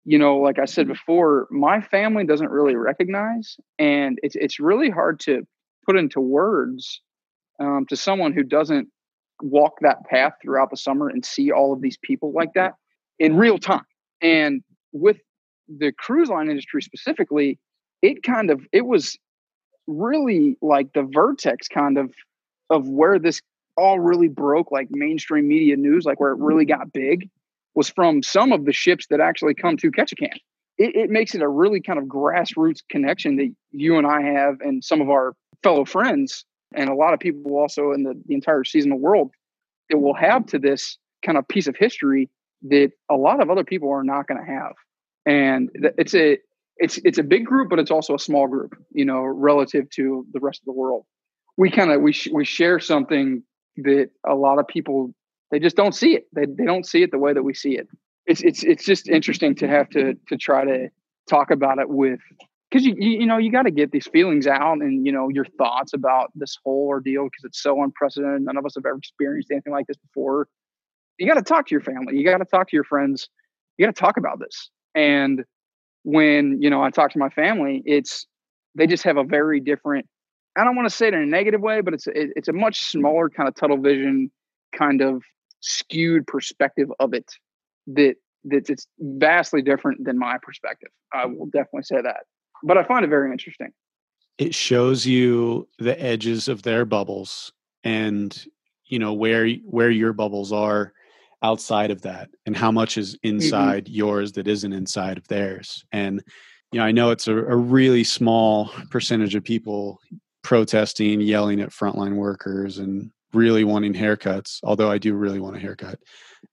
[0.05, 4.91] you know like i said before my family doesn't really recognize and it's it's really
[4.91, 5.47] hard to
[5.87, 7.01] put into words
[7.61, 8.89] um, to someone who doesn't
[9.43, 12.75] walk that path throughout the summer and see all of these people like that
[13.19, 13.85] in real time.
[14.21, 15.19] And with
[15.69, 17.59] the cruise line industry specifically,
[18.03, 19.19] it kind of it was
[19.87, 22.13] really like the vertex kind of
[22.71, 23.41] of where this
[23.77, 26.81] all really broke like mainstream media news, like where it really mm-hmm.
[26.81, 27.29] got big,
[27.75, 30.37] was from some of the ships that actually come to Ketchikan.
[30.79, 34.61] It, it makes it a really kind of grassroots connection that you and I have
[34.61, 38.35] and some of our fellow friends and a lot of people also in the, the
[38.35, 39.31] entire seasonal world
[39.91, 42.31] that will have to this kind of piece of history
[42.63, 44.73] that a lot of other people are not going to have
[45.27, 46.39] and it's a
[46.83, 50.27] it's it's a big group but it's also a small group you know relative to
[50.33, 51.05] the rest of the world.
[51.57, 53.43] We kind of we, sh- we share something
[53.77, 55.15] that a lot of people
[55.51, 56.27] they just don't see it.
[56.35, 57.87] They, they don't see it the way that we see it.
[58.27, 60.89] It's it's it's just interesting to have to to try to
[61.29, 62.21] talk about it with
[62.71, 65.45] because you, you know you got to get these feelings out and you know your
[65.59, 68.43] thoughts about this whole ordeal because it's so unprecedented.
[68.43, 70.49] None of us have ever experienced anything like this before.
[71.19, 72.17] You got to talk to your family.
[72.17, 73.29] You got to talk to your friends.
[73.77, 74.71] You got to talk about this.
[74.95, 75.45] And
[76.05, 78.27] when you know i talk to my family it's
[78.75, 80.07] they just have a very different
[80.57, 82.53] i don't want to say it in a negative way but it's it, it's a
[82.53, 84.31] much smaller kind of tunnel vision
[84.77, 85.23] kind of
[85.61, 87.31] skewed perspective of it
[87.87, 92.25] that that it's vastly different than my perspective i will definitely say that
[92.63, 93.73] but I find it very interesting.
[94.39, 97.53] It shows you the edges of their bubbles
[97.85, 98.47] and
[98.87, 100.93] you know where where your bubbles are
[101.43, 103.37] outside of that and how much is mm-hmm.
[103.37, 103.95] inside mm-hmm.
[103.95, 106.23] yours that isn't inside of theirs and
[106.71, 109.99] you know i know it's a, a, really small percentage of people
[110.43, 115.61] protesting yelling at frontline workers and really wanting haircuts although i do really want a
[115.61, 115.99] haircut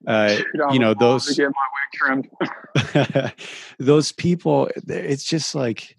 [0.07, 0.35] uh,
[0.71, 2.27] you know those get my wig
[2.95, 3.33] trimmed
[3.79, 5.95] those people it's just like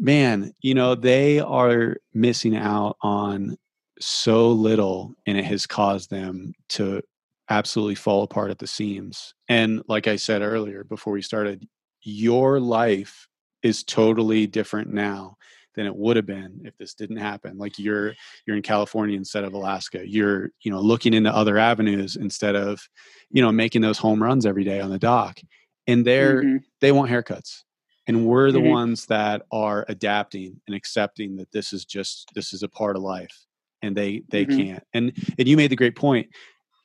[0.00, 3.56] man, you know, they are missing out on
[4.00, 7.02] so little and it has caused them to
[7.50, 9.34] absolutely fall apart at the seams.
[9.48, 11.66] And like I said earlier before we started,
[12.02, 13.28] your life
[13.62, 15.36] is totally different now
[15.74, 18.12] than it would have been if this didn't happen like you're
[18.44, 22.88] you're in california instead of alaska you're you know looking into other avenues instead of
[23.30, 25.38] you know making those home runs every day on the dock
[25.86, 26.56] and they're mm-hmm.
[26.80, 27.62] they want haircuts
[28.06, 28.70] and we're the mm-hmm.
[28.70, 33.02] ones that are adapting and accepting that this is just this is a part of
[33.02, 33.46] life
[33.82, 34.58] and they they mm-hmm.
[34.58, 36.28] can't and and you made the great point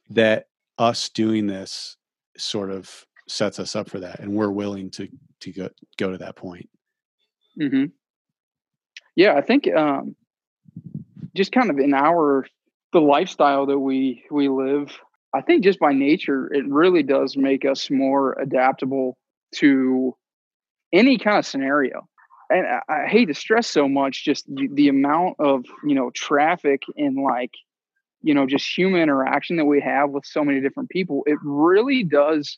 [0.10, 0.46] that
[0.78, 1.98] us doing this
[2.38, 5.08] sort of sets us up for that and we're willing to
[5.40, 6.70] to go go to that point
[7.60, 7.86] mm-hmm.
[9.16, 10.16] Yeah, I think um,
[11.36, 12.46] just kind of in our
[12.92, 14.98] the lifestyle that we we live,
[15.34, 19.18] I think just by nature, it really does make us more adaptable
[19.56, 20.16] to
[20.94, 22.08] any kind of scenario.
[22.50, 26.12] And I, I hate to stress so much just the, the amount of you know
[26.12, 27.52] traffic and like
[28.26, 31.24] you know just human interaction that we have with so many different people.
[31.28, 32.58] It really does.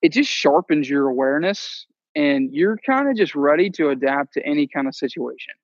[0.00, 4.68] It just sharpens your awareness, and you're kind of just ready to adapt to any
[4.68, 5.54] kind of situation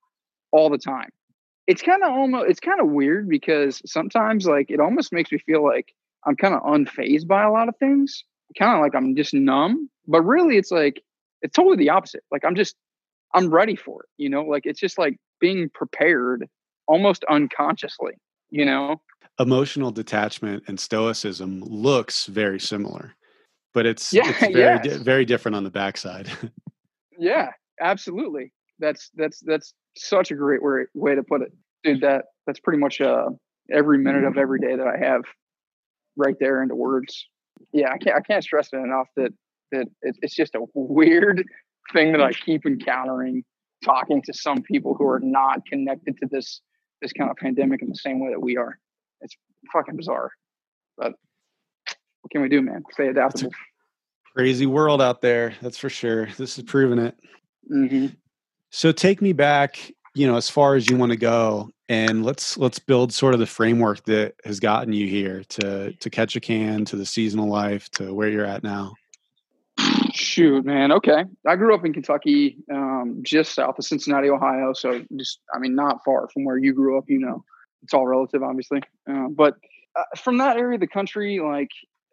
[0.51, 1.09] all the time.
[1.67, 5.39] It's kind of almost it's kind of weird because sometimes like it almost makes me
[5.39, 5.95] feel like
[6.25, 8.25] I'm kind of unfazed by a lot of things.
[8.59, 11.01] Kind of like I'm just numb, but really it's like
[11.41, 12.23] it's totally the opposite.
[12.29, 12.75] Like I'm just
[13.33, 14.43] I'm ready for it, you know?
[14.43, 16.45] Like it's just like being prepared
[16.87, 18.13] almost unconsciously,
[18.49, 19.01] you know?
[19.39, 23.15] Emotional detachment and stoicism looks very similar,
[23.73, 24.83] but it's, yeah, it's very yes.
[24.83, 26.29] di- very different on the backside.
[27.19, 27.49] yeah,
[27.81, 28.53] absolutely.
[28.79, 31.51] That's that's that's such a great way, way to put it,
[31.83, 32.01] dude.
[32.01, 33.29] That that's pretty much uh,
[33.71, 35.21] every minute of every day that I have,
[36.15, 37.25] right there into words.
[37.73, 39.31] Yeah, I can't I can't stress it enough that
[39.71, 41.43] that it, it's just a weird
[41.93, 43.43] thing that I keep encountering
[43.83, 46.61] talking to some people who are not connected to this
[47.01, 48.79] this kind of pandemic in the same way that we are.
[49.73, 50.31] Fucking bizarre,
[50.97, 51.13] but
[52.21, 52.83] what can we do, man?
[52.91, 53.51] Stay adaptable.
[54.35, 56.27] Crazy world out there, that's for sure.
[56.37, 57.15] This is proving it.
[57.67, 58.07] hmm
[58.71, 62.57] So take me back, you know, as far as you want to go, and let's
[62.57, 66.95] let's build sort of the framework that has gotten you here to to Ketchikan, to
[66.95, 68.93] the seasonal life, to where you're at now.
[70.13, 70.91] Shoot, man.
[70.93, 71.25] Okay.
[71.45, 74.73] I grew up in Kentucky, um, just south of Cincinnati, Ohio.
[74.73, 77.43] So just, I mean, not far from where you grew up, you know,
[77.85, 78.81] it's all relative, obviously.
[79.09, 79.55] Uh, but
[79.95, 81.69] uh, from that area of the country, like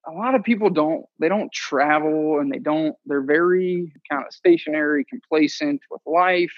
[0.07, 4.33] a lot of people don't, they don't travel and they don't, they're very kind of
[4.33, 6.53] stationary, complacent with life.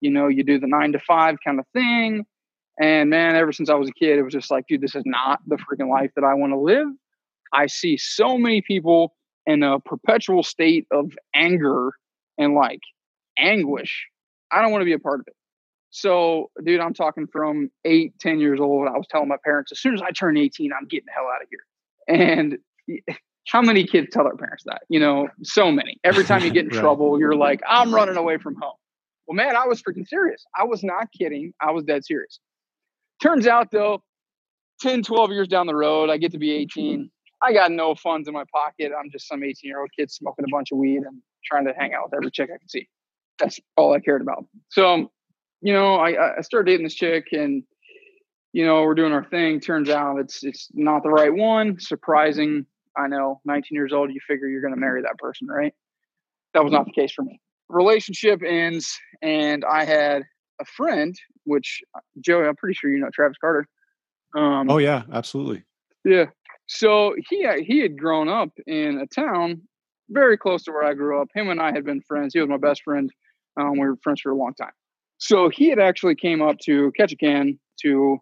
[0.00, 2.26] You know, you do the nine to five kind of thing.
[2.80, 5.04] And man, ever since I was a kid, it was just like, dude, this is
[5.06, 6.88] not the freaking life that I want to live.
[7.52, 9.14] I see so many people
[9.46, 11.92] in a perpetual state of anger
[12.36, 12.80] and like
[13.38, 14.06] anguish.
[14.50, 15.34] I don't want to be a part of it.
[15.90, 18.88] So, dude, I'm talking from eight, 10 years old.
[18.88, 21.28] I was telling my parents, as soon as I turn 18, I'm getting the hell
[21.34, 21.64] out of here.
[22.08, 22.58] And
[23.48, 24.82] how many kids tell their parents that?
[24.88, 25.98] You know, so many.
[26.04, 26.80] Every time you get in Right.
[26.80, 28.76] trouble, you're like, I'm running away from home.
[29.26, 30.44] Well, man, I was freaking serious.
[30.58, 31.52] I was not kidding.
[31.60, 32.38] I was dead serious.
[33.22, 34.02] Turns out, though,
[34.80, 37.10] 10, 12 years down the road, I get to be 18.
[37.42, 38.92] I got no funds in my pocket.
[38.98, 41.72] I'm just some 18 year old kid smoking a bunch of weed and trying to
[41.78, 42.88] hang out with every chick I can see.
[43.38, 44.44] That's all I cared about.
[44.70, 45.10] So,
[45.60, 47.62] you know, I, I started dating this chick and,
[48.52, 49.60] you know, we're doing our thing.
[49.60, 51.78] Turns out it's it's not the right one.
[51.78, 52.66] Surprising.
[52.96, 55.72] I know, 19 years old, you figure you're going to marry that person, right?
[56.54, 57.40] That was not the case for me.
[57.68, 60.22] Relationship ends, and I had
[60.60, 61.82] a friend, which
[62.20, 63.68] Joey, I'm pretty sure you know Travis Carter.
[64.34, 65.64] Um, Oh yeah, absolutely.
[66.04, 66.26] yeah.
[66.66, 69.62] So he he had grown up in a town
[70.10, 71.28] very close to where I grew up.
[71.34, 72.34] Him and I had been friends.
[72.34, 73.10] He was my best friend.
[73.60, 74.72] Um, we were friends for a long time.
[75.18, 78.18] So he had actually came up to Ketchikan to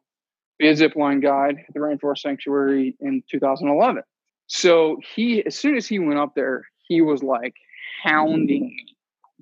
[0.58, 4.02] be a zipline guide at the Rainforest Sanctuary in 2011.
[4.46, 7.54] So he, as soon as he went up there, he was like
[8.02, 8.96] hounding me.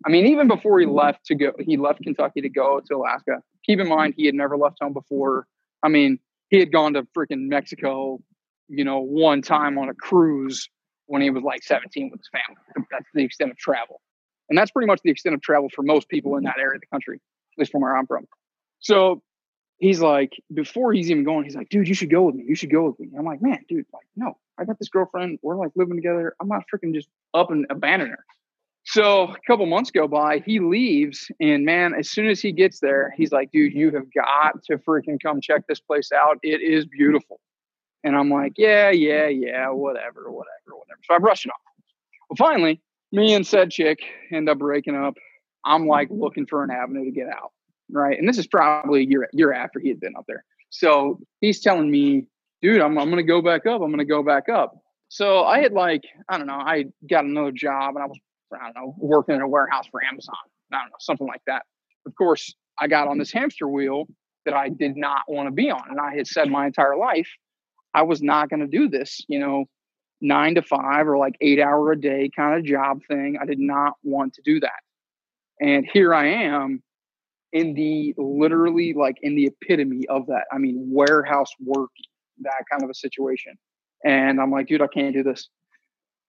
[0.07, 3.41] I mean, even before he left to go, he left Kentucky to go to Alaska.
[3.65, 5.47] Keep in mind, he had never left home before.
[5.83, 8.21] I mean, he had gone to freaking Mexico,
[8.69, 10.69] you know, one time on a cruise
[11.07, 12.87] when he was like 17 with his family.
[12.91, 14.01] That's the extent of travel.
[14.49, 16.81] And that's pretty much the extent of travel for most people in that area of
[16.81, 17.21] the country,
[17.57, 18.27] at least from where I'm from.
[18.81, 19.23] So
[19.79, 22.45] he's like, before he's even going, he's like, dude, you should go with me.
[22.47, 23.09] You should go with me.
[23.19, 25.39] I'm like, man, dude, like, no, I got this girlfriend.
[25.43, 26.35] We're like living together.
[26.41, 28.25] I'm not freaking just up and abandoning her.
[28.87, 32.81] So a couple months go by, he leaves, and man, as soon as he gets
[32.81, 36.39] there, he's like, dude, you have got to freaking come check this place out.
[36.43, 37.41] It is beautiful.
[38.05, 41.01] And I'm like, yeah, yeah, yeah, whatever, whatever, whatever.
[41.05, 41.57] So I brush it off.
[42.29, 44.01] Well, finally, me and said chick
[44.31, 45.15] end up breaking up.
[45.65, 47.53] I'm like looking for an avenue to get out.
[47.91, 48.19] Right.
[48.19, 50.45] And this is probably a year, year after he had been up there.
[50.71, 52.27] So he's telling me,
[52.63, 53.83] dude, I'm, I'm going to go back up.
[53.83, 54.75] I'm going to go back up.
[55.09, 58.19] So I had like, I don't know, I got another job and I was,
[58.53, 60.35] I don't know, working in a warehouse for Amazon.
[60.73, 61.63] I don't know, something like that.
[62.07, 64.07] Of course, I got on this hamster wheel
[64.45, 65.83] that I did not want to be on.
[65.89, 67.29] And I had said my entire life,
[67.93, 69.67] I was not going to do this, you know,
[70.21, 73.37] nine to five or like eight hour a day kind of job thing.
[73.41, 74.81] I did not want to do that.
[75.61, 76.83] And here I am
[77.53, 80.45] in the literally like in the epitome of that.
[80.53, 81.91] I mean, warehouse work,
[82.41, 83.55] that kind of a situation.
[84.05, 85.49] And I'm like, dude, I can't do this.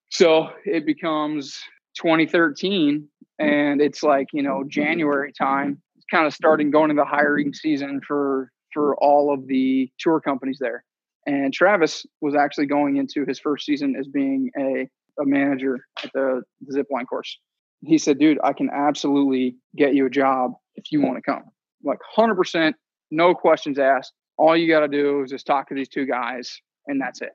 [0.09, 1.59] So it becomes
[1.97, 3.07] 2013
[3.39, 5.81] and it's like, you know, January time.
[6.11, 10.57] kind of starting going into the hiring season for for all of the tour companies
[10.59, 10.83] there.
[11.25, 14.87] And Travis was actually going into his first season as being a,
[15.19, 17.39] a manager at the, the zip line course.
[17.85, 21.43] He said, dude, I can absolutely get you a job if you want to come.
[21.83, 22.73] Like 100%,
[23.11, 24.13] no questions asked.
[24.37, 27.31] All you got to do is just talk to these two guys, and that's it.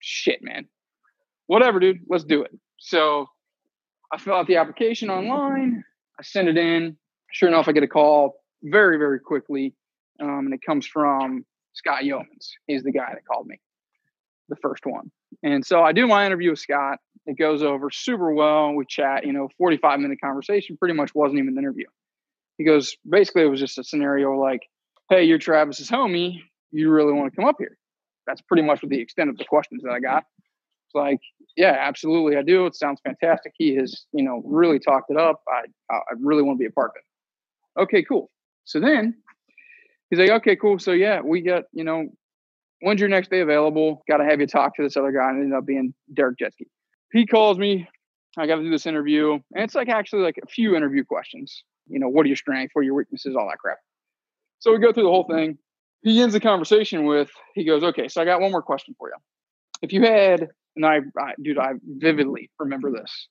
[0.00, 0.68] Shit, man.
[1.46, 2.00] Whatever, dude.
[2.08, 2.52] Let's do it.
[2.78, 3.26] So
[4.12, 5.82] I fill out the application online.
[6.18, 6.96] I send it in.
[7.32, 9.74] Sure enough, I get a call very, very quickly.
[10.20, 12.50] Um, and it comes from Scott Yeomans.
[12.66, 13.60] He's the guy that called me,
[14.48, 15.10] the first one.
[15.42, 16.98] And so I do my interview with Scott.
[17.26, 18.72] It goes over super well.
[18.72, 21.86] We chat, you know, 45 minute conversation, pretty much wasn't even an interview.
[22.56, 24.62] He goes, basically, it was just a scenario like,
[25.10, 26.40] hey, you're Travis's homie.
[26.70, 27.78] You really want to come up here?
[28.26, 30.24] That's pretty much what the extent of the questions that I got.
[30.86, 31.20] It's like,
[31.56, 32.66] yeah, absolutely, I do.
[32.66, 33.52] It sounds fantastic.
[33.56, 35.42] He has, you know, really talked it up.
[35.48, 37.82] I, I really want to be a part of it.
[37.82, 38.30] Okay, cool.
[38.64, 39.14] So then
[40.10, 40.78] he's like, okay, cool.
[40.78, 42.08] So yeah, we got, you know,
[42.80, 44.02] when's your next day available?
[44.08, 45.30] Got to have you talk to this other guy.
[45.30, 46.66] And ended up being Derek Jetski.
[47.12, 47.88] He calls me.
[48.36, 49.32] I got to do this interview.
[49.54, 51.64] And it's like actually like a few interview questions.
[51.88, 52.74] You know, what are your strengths?
[52.74, 53.34] What are your weaknesses?
[53.36, 53.78] All that crap.
[54.58, 55.58] So we go through the whole thing.
[56.02, 59.08] He ends the conversation with, he goes, okay, so I got one more question for
[59.08, 59.16] you.
[59.82, 63.28] If you had, and I, I dude, I vividly remember this.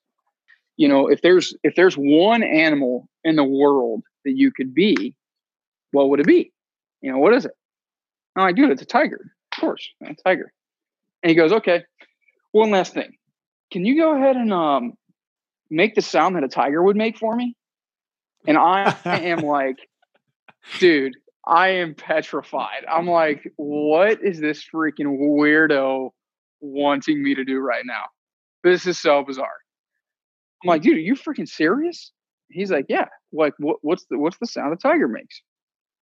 [0.76, 5.14] You know, if there's if there's one animal in the world that you could be,
[5.90, 6.52] what would it be?
[7.00, 7.52] You know, what is it?
[8.36, 9.32] I'm like, dude, it's a tiger.
[9.58, 10.52] Of course, a tiger.
[11.24, 11.82] And he goes, okay,
[12.52, 13.16] one last thing.
[13.72, 14.92] Can you go ahead and um,
[15.68, 17.56] make the sound that a tiger would make for me?
[18.46, 19.78] And I am like,
[20.78, 22.84] dude, I am petrified.
[22.88, 26.10] I'm like, what is this freaking weirdo
[26.60, 28.04] wanting me to do right now?
[28.62, 29.48] This is so bizarre.
[30.62, 32.12] I'm like, dude, are you freaking serious?
[32.48, 33.06] He's like, yeah.
[33.32, 35.42] Like, what, what's the what's the sound a tiger makes?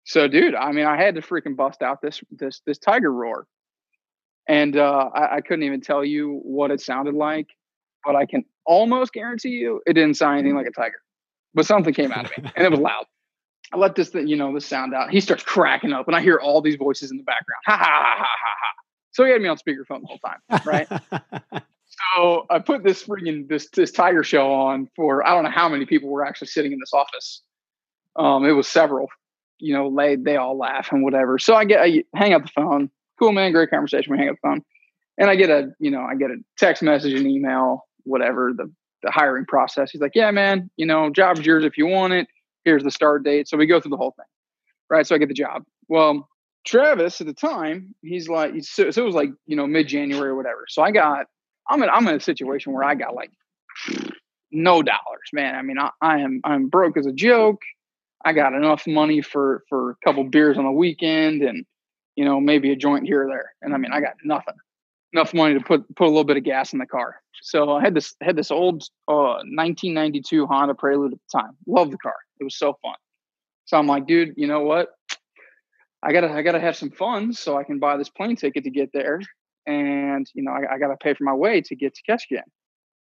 [0.06, 3.46] So, dude, I mean, I had to freaking bust out this this this tiger roar,
[4.48, 7.48] and uh, I, I couldn't even tell you what it sounded like,
[8.04, 11.02] but I can almost guarantee you it didn't sound anything like a tiger,
[11.54, 13.06] but something came out of me, and it was loud.
[13.72, 15.10] I let this, you know, the sound out.
[15.10, 17.62] He starts cracking up, and I hear all these voices in the background.
[17.66, 18.82] Ha ha ha ha ha ha.
[19.10, 20.88] So he had me on speakerphone the whole time, right?
[22.14, 25.68] so I put this freaking this this tiger show on for I don't know how
[25.68, 27.42] many people were actually sitting in this office.
[28.14, 29.08] Um, it was several
[29.58, 31.38] you know, they they all laugh and whatever.
[31.38, 32.90] So I get I hang up the phone.
[33.18, 34.12] Cool man, great conversation.
[34.12, 34.62] We hang up the phone,
[35.18, 38.70] and I get a you know I get a text message, an email, whatever the
[39.02, 39.90] the hiring process.
[39.90, 42.26] He's like, yeah, man, you know, job's yours if you want it.
[42.64, 43.48] Here's the start date.
[43.48, 44.26] So we go through the whole thing,
[44.90, 45.06] right?
[45.06, 45.62] So I get the job.
[45.88, 46.28] Well,
[46.66, 50.30] Travis at the time, he's like, so, so it was like you know mid January
[50.30, 50.64] or whatever.
[50.68, 51.26] So I got
[51.68, 53.30] I'm in I'm in a situation where I got like
[54.50, 55.54] no dollars, man.
[55.54, 57.62] I mean, I, I am I'm broke as a joke.
[58.24, 61.64] I got enough money for for a couple beers on the weekend and
[62.16, 63.54] you know maybe a joint here or there.
[63.62, 64.54] And I mean, I got nothing,
[65.12, 67.20] enough money to put put a little bit of gas in the car.
[67.42, 71.56] So I had this had this old uh, 1992 Honda Prelude at the time.
[71.66, 72.16] Love the car.
[72.40, 72.94] It was so fun.
[73.66, 74.88] So I'm like, dude, you know what?
[76.02, 78.70] I gotta I gotta have some funds so I can buy this plane ticket to
[78.70, 79.20] get there,
[79.66, 82.42] and you know I, I gotta pay for my way to get to Ketchikan.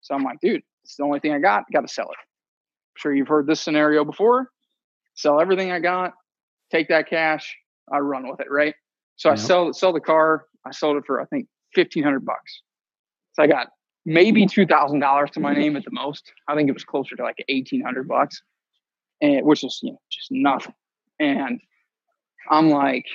[0.01, 1.63] So I'm like, dude, it's the only thing I got.
[1.73, 2.17] Got to sell it.
[2.17, 4.51] I'm sure you've heard this scenario before
[5.15, 6.13] sell everything I got,
[6.71, 7.57] take that cash,
[7.91, 8.75] I run with it, right?
[9.17, 10.45] So I sell sell the car.
[10.65, 12.61] I sold it for I think fifteen hundred bucks.
[13.33, 13.67] So I got
[14.05, 16.31] maybe two thousand dollars to my name at the most.
[16.47, 18.41] I think it was closer to like eighteen hundred bucks,
[19.21, 20.73] and which is you know just nothing.
[21.19, 21.61] And
[22.49, 23.05] I'm like,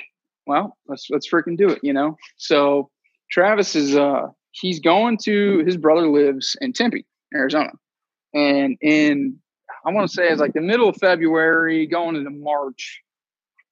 [0.46, 2.16] well, let's let's freaking do it, you know.
[2.36, 2.90] So
[3.30, 7.72] Travis is uh he's going to his brother lives in Tempe, Arizona,
[8.32, 9.39] and in
[9.84, 13.02] I want to say it's like the middle of February, going into March.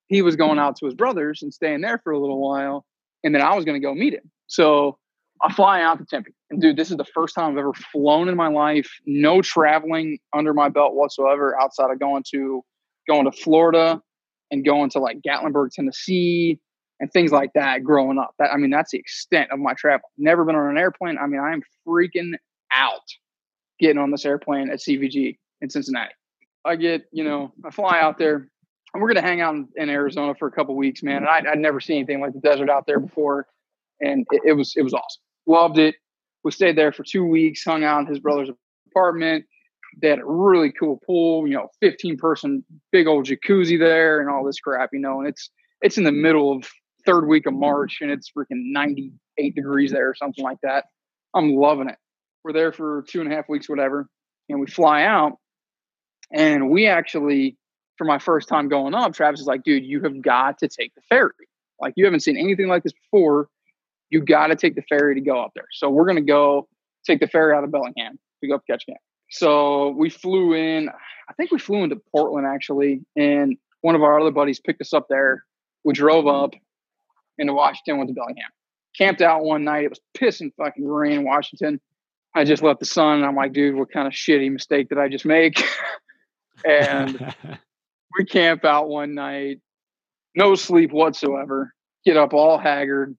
[0.06, 2.86] He was going out to his brother's and staying there for a little while,
[3.22, 4.30] and then I was going to go meet him.
[4.46, 4.98] So
[5.42, 8.28] I fly out to Tempe, and dude, this is the first time I've ever flown
[8.28, 8.90] in my life.
[9.06, 12.64] No traveling under my belt whatsoever, outside of going to
[13.06, 14.00] going to Florida
[14.50, 16.58] and going to like Gatlinburg, Tennessee,
[17.00, 17.84] and things like that.
[17.84, 20.08] Growing up, that I mean, that's the extent of my travel.
[20.16, 21.18] Never been on an airplane.
[21.18, 22.32] I mean, I am freaking
[22.72, 23.00] out
[23.78, 26.12] getting on this airplane at CVG in Cincinnati.
[26.64, 28.48] I get, you know, I fly out there
[28.94, 31.18] and we're going to hang out in, Arizona for a couple weeks, man.
[31.18, 33.46] And I, would never seen anything like the desert out there before.
[34.00, 35.22] And it, it, was, it was awesome.
[35.46, 35.96] Loved it.
[36.44, 38.50] We stayed there for two weeks, hung out in his brother's
[38.90, 39.44] apartment.
[40.00, 44.30] They had a really cool pool, you know, 15 person big old jacuzzi there and
[44.30, 45.50] all this crap, you know, and it's,
[45.80, 46.68] it's in the middle of
[47.04, 50.84] third week of March and it's freaking 98 degrees there or something like that.
[51.34, 51.96] I'm loving it.
[52.44, 54.08] We're there for two and a half weeks, whatever.
[54.48, 55.38] And we fly out
[56.32, 57.56] and we actually
[57.96, 60.94] for my first time going up, Travis is like, dude, you have got to take
[60.94, 61.32] the ferry.
[61.80, 63.48] Like you haven't seen anything like this before.
[64.10, 65.66] You got to take the ferry to go up there.
[65.72, 66.68] So we're gonna go
[67.04, 68.96] take the ferry out of Bellingham to go up Ketchikan.
[69.30, 70.88] So we flew in.
[70.88, 74.94] I think we flew into Portland actually, and one of our other buddies picked us
[74.94, 75.44] up there.
[75.84, 76.54] We drove up
[77.36, 78.50] into Washington, went to Bellingham.
[78.96, 79.84] Camped out one night.
[79.84, 81.80] It was pissing fucking rain in Washington.
[82.34, 84.98] I just left the sun, and I'm like, dude, what kind of shitty mistake did
[84.98, 85.62] I just make?
[86.64, 87.34] and
[88.18, 89.60] we camp out one night,
[90.34, 91.74] no sleep whatsoever.
[92.04, 93.16] Get up all haggard,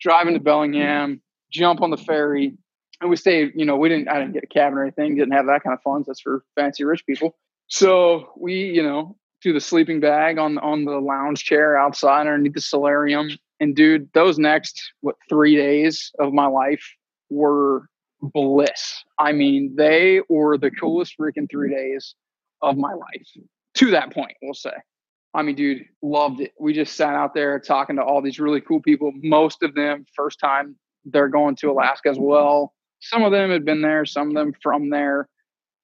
[0.00, 1.20] driving to Bellingham,
[1.50, 2.56] jump on the ferry,
[3.00, 3.52] and we stayed.
[3.54, 4.08] You know, we didn't.
[4.08, 5.16] I didn't get a cabin or anything.
[5.16, 6.06] Didn't have that kind of funds.
[6.06, 7.36] That's for fancy rich people.
[7.66, 12.54] So we, you know, do the sleeping bag on on the lounge chair outside underneath
[12.54, 13.30] the solarium.
[13.60, 16.84] And dude, those next what three days of my life
[17.30, 17.86] were
[18.20, 19.02] bliss.
[19.18, 22.14] I mean, they were the coolest freaking three days
[22.62, 23.26] of my life
[23.74, 24.72] to that point, we'll say.
[25.34, 26.52] I mean, dude, loved it.
[26.60, 29.12] We just sat out there talking to all these really cool people.
[29.22, 32.74] Most of them, first time they're going to Alaska as well.
[33.00, 35.28] Some of them had been there, some of them from there.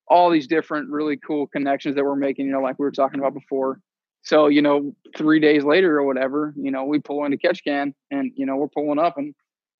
[0.06, 3.20] All these different, really cool connections that we're making, you know, like we were talking
[3.20, 3.80] about before.
[4.22, 8.32] So, you know, three days later or whatever, you know, we pull into Ketchikan and,
[8.34, 9.34] you know, we're pulling up and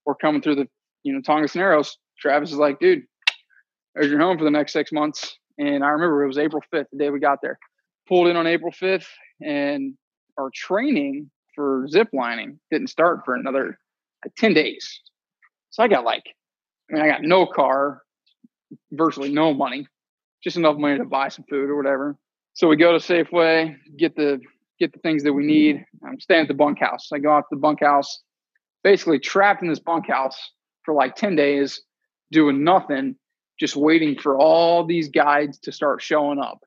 [0.05, 0.67] we're coming through the,
[1.03, 1.97] you know, Tongass Narrows.
[2.19, 3.03] Travis is like, dude,
[3.95, 5.38] there's your home for the next six months.
[5.59, 7.59] And I remember it was April 5th, the day we got there.
[8.07, 9.05] Pulled in on April 5th,
[9.41, 9.93] and
[10.37, 13.77] our training for zip lining didn't start for another
[14.23, 15.01] like, 10 days.
[15.69, 16.23] So I got like,
[16.89, 18.01] I mean, I got no car,
[18.91, 19.85] virtually no money,
[20.43, 22.15] just enough money to buy some food or whatever.
[22.53, 24.39] So we go to Safeway, get the
[24.79, 25.85] get the things that we need.
[26.05, 27.09] I'm staying at the bunkhouse.
[27.13, 28.21] I go out to the bunkhouse,
[28.83, 30.37] basically trapped in this bunkhouse
[30.83, 31.81] for like 10 days,
[32.31, 33.15] doing nothing,
[33.59, 36.63] just waiting for all these guides to start showing up.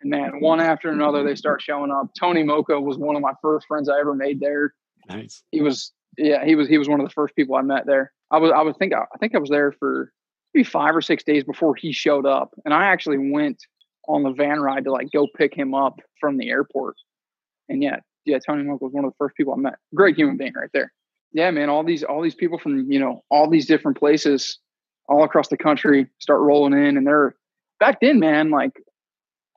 [0.00, 0.44] And man, mm-hmm.
[0.44, 2.10] one after another, they start showing up.
[2.18, 4.74] Tony Mocha was one of my first friends I ever made there.
[5.08, 5.42] Nice.
[5.50, 8.12] He was, yeah, he was, he was one of the first people I met there.
[8.30, 10.12] I was, I would think, I think I was there for
[10.54, 12.54] maybe five or six days before he showed up.
[12.64, 13.62] And I actually went
[14.08, 16.96] on the van ride to like go pick him up from the airport.
[17.68, 19.74] And yeah, yeah, Tony Mocha was one of the first people I met.
[19.94, 20.92] Great human being right there.
[21.32, 24.58] Yeah, man, all these, all these people from, you know, all these different places
[25.08, 27.34] all across the country start rolling in and they're
[27.80, 28.80] back then, man, like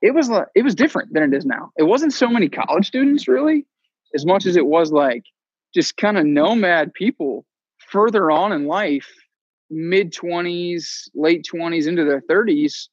[0.01, 1.71] it was like it was different than it is now.
[1.77, 3.65] It wasn't so many college students really,
[4.13, 5.23] as much as it was like
[5.73, 7.45] just kind of nomad people
[7.77, 9.11] further on in life,
[9.69, 12.89] mid twenties, late twenties, into their thirties,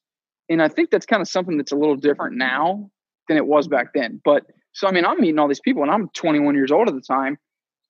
[0.49, 2.89] and I think that's kind of something that's a little different now
[3.27, 4.21] than it was back then.
[4.23, 6.95] But so I mean, I'm meeting all these people, and I'm 21 years old at
[6.95, 7.37] the time.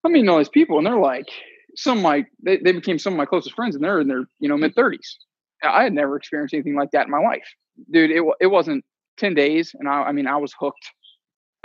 [0.04, 1.30] I'm meeting all these people, and they're like,
[1.76, 4.26] some of my they, they became some of my closest friends, and they're in their
[4.40, 5.16] you know mid 30s.
[5.64, 7.48] I had never experienced anything like that in my life,
[7.92, 8.12] dude.
[8.12, 8.84] It it wasn't
[9.18, 10.90] 10 days and I, I mean i was hooked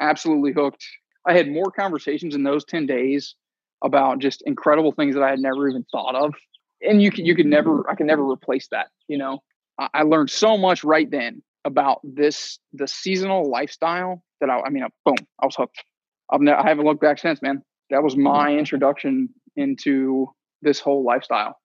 [0.01, 0.85] absolutely hooked.
[1.27, 3.35] I had more conversations in those 10 days
[3.83, 6.35] about just incredible things that i had never even thought of.
[6.83, 9.41] And you can you can never i can never replace that you know?
[9.79, 14.71] I, I learned so much right then about this the seasonal lifestyle that i, I
[14.71, 15.83] mean boom i was hooked.
[16.31, 17.63] I've ne- i haven't looked back since man.
[17.91, 18.59] That was my mm-hmm.
[18.59, 20.27] introduction into
[20.63, 21.59] this whole lifestyle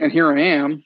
[0.00, 0.82] and here i am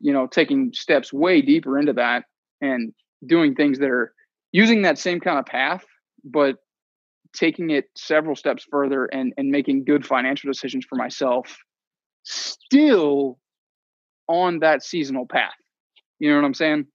[0.00, 2.24] you know taking steps way deeper into that
[2.60, 2.92] and
[3.26, 4.12] doing things that are
[4.52, 5.84] using that same kind of path,
[6.24, 6.56] but
[7.34, 11.56] taking it several steps further and, and making good financial decisions for myself,
[12.22, 13.38] still
[14.28, 15.54] on that seasonal path.
[16.18, 16.86] You know what I'm saying?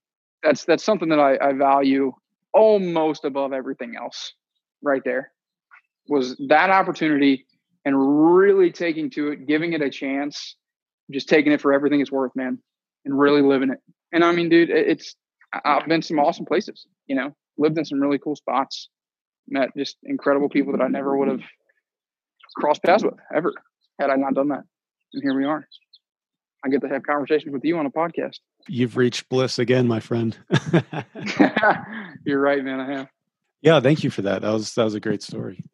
[0.42, 2.12] That's that's something that I, I value
[2.54, 4.32] almost above everything else
[4.82, 5.32] right there
[6.08, 7.44] was that opportunity
[7.84, 10.56] and really taking to it, giving it a chance,
[11.10, 12.58] just taking it for everything it's worth, man,
[13.04, 13.78] and really living it.
[14.12, 15.14] And I mean, dude, it's
[15.64, 18.88] I've been some awesome places, you know, lived in some really cool spots,
[19.48, 21.40] met just incredible people that I never would have
[22.56, 23.52] crossed paths with ever
[23.98, 24.64] had I not done that.
[25.12, 25.66] And here we are.
[26.64, 28.38] I get to have conversations with you on a podcast.
[28.66, 30.36] You've reached bliss again, my friend.
[32.24, 32.80] You're right, man.
[32.80, 33.08] I have.
[33.62, 34.42] Yeah, thank you for that.
[34.42, 35.64] That was that was a great story.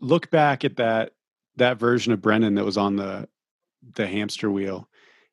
[0.00, 1.12] Look back at that
[1.56, 3.28] that version of Brendan that was on the
[3.94, 4.88] the hamster wheel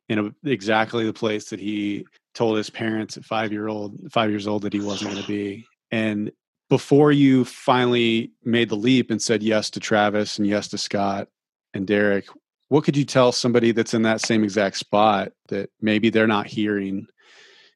[0.10, 4.30] in a, exactly the place that he told his parents at five year old five
[4.30, 5.66] years old that he wasn't going to be.
[5.92, 6.32] And
[6.70, 11.28] before you finally made the leap and said yes to travis and yes to scott
[11.74, 12.26] and derek
[12.72, 16.48] what could you tell somebody that's in that same exact spot that maybe they're not
[16.48, 17.06] hearing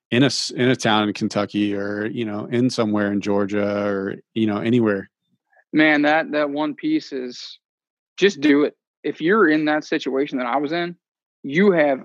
[0.10, 4.16] in a in a town in kentucky or you know in somewhere in georgia or
[4.34, 5.10] you know anywhere?
[5.74, 7.60] Man that that one piece is
[8.18, 8.76] just do it.
[9.04, 10.96] If you're in that situation that i was in
[11.44, 12.04] you have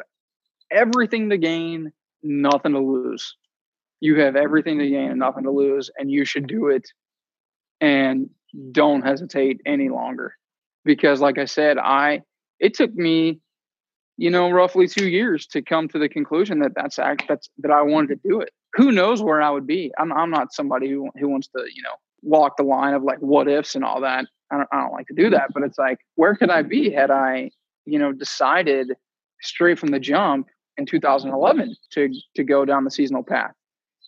[0.71, 1.93] everything to gain
[2.23, 3.37] nothing to lose.
[4.01, 6.87] You have everything to gain and nothing to lose, and you should do it
[7.81, 8.29] and
[8.71, 10.35] don't hesitate any longer.
[10.85, 12.23] Because like i said i
[12.59, 13.39] it took me
[14.17, 17.71] you know roughly two years to come to the conclusion that that's act that's that
[17.71, 18.51] i wanted to do it.
[18.75, 19.93] Who knows where i would be?
[19.99, 23.19] I'm, I'm not somebody who, who wants to you know walk the line of like
[23.19, 25.79] what ifs and all that I don't, I don't like to do that but it's
[25.79, 27.51] like where could i be had i
[27.87, 28.93] you know decided
[29.41, 33.55] straight from the jump in 2011 to to go down the seasonal path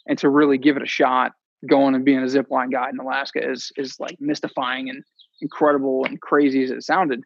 [0.07, 1.33] and to really give it a shot
[1.69, 5.03] going and being a zip line guide in Alaska is is like mystifying and
[5.41, 7.23] incredible and crazy as it sounded.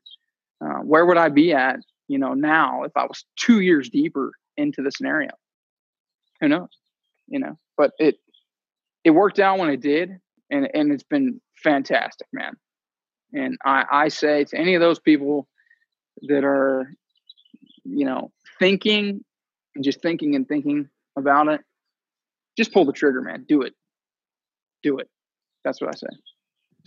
[0.61, 1.77] Uh, where would I be at,
[2.09, 5.31] you know, now if I was two years deeper into the scenario?
[6.41, 6.69] Who knows,
[7.29, 7.59] you know?
[7.77, 8.17] But it
[9.05, 10.19] it worked out when it did,
[10.51, 12.57] and and it's been fantastic, man.
[13.37, 15.47] And I I say to any of those people
[16.23, 16.93] that are,
[17.85, 19.25] you know, thinking
[19.75, 21.61] and just thinking and thinking about it,
[22.57, 23.45] just pull the trigger, man.
[23.49, 23.75] Do it
[24.87, 25.09] do it.
[25.65, 26.07] That's what I say.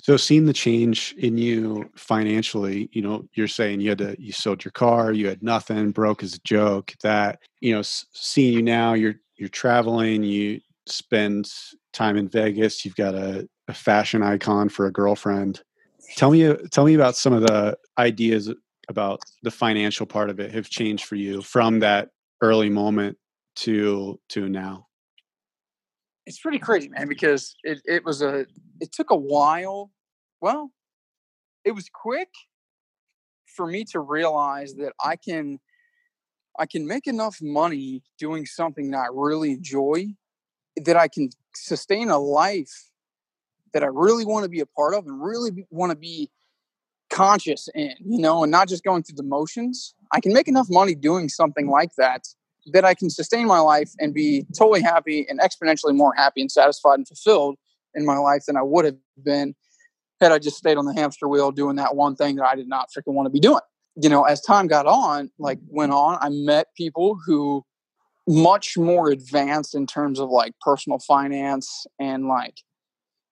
[0.01, 4.31] So seeing the change in you financially, you know, you're saying you had to, you
[4.31, 6.93] sold your car, you had nothing, broke as a joke.
[7.03, 11.51] That you know, seeing you now, you're you're traveling, you spend
[11.91, 15.61] time in Vegas, you've got a, a fashion icon for a girlfriend.
[16.15, 18.51] Tell me, uh, tell me about some of the ideas
[18.87, 22.09] about the financial part of it have changed for you from that
[22.41, 23.17] early moment
[23.55, 24.87] to to now
[26.29, 28.45] it's pretty crazy, man, because it, it was a
[28.79, 29.89] it took a while.
[30.41, 30.71] Well,
[31.65, 32.29] it was quick
[33.47, 35.59] for me to realize that I can
[36.59, 40.13] I can make enough money doing something that I really enjoy
[40.75, 42.88] that I can sustain a life
[43.73, 46.29] that I really want to be a part of and really want to be
[47.09, 49.93] conscious in, you know, and not just going through the motions.
[50.11, 52.27] I can make enough money doing something like that
[52.73, 56.51] that I can sustain my life and be totally happy and exponentially more happy and
[56.51, 57.57] satisfied and fulfilled
[57.95, 59.55] in my life than I would have been
[60.21, 62.67] had I just stayed on the hamster wheel doing that one thing that I did
[62.67, 63.61] not freaking want to be doing.
[63.95, 67.65] You know, as time got on, like went on, I met people who
[68.27, 72.55] much more advanced in terms of like personal finance and like,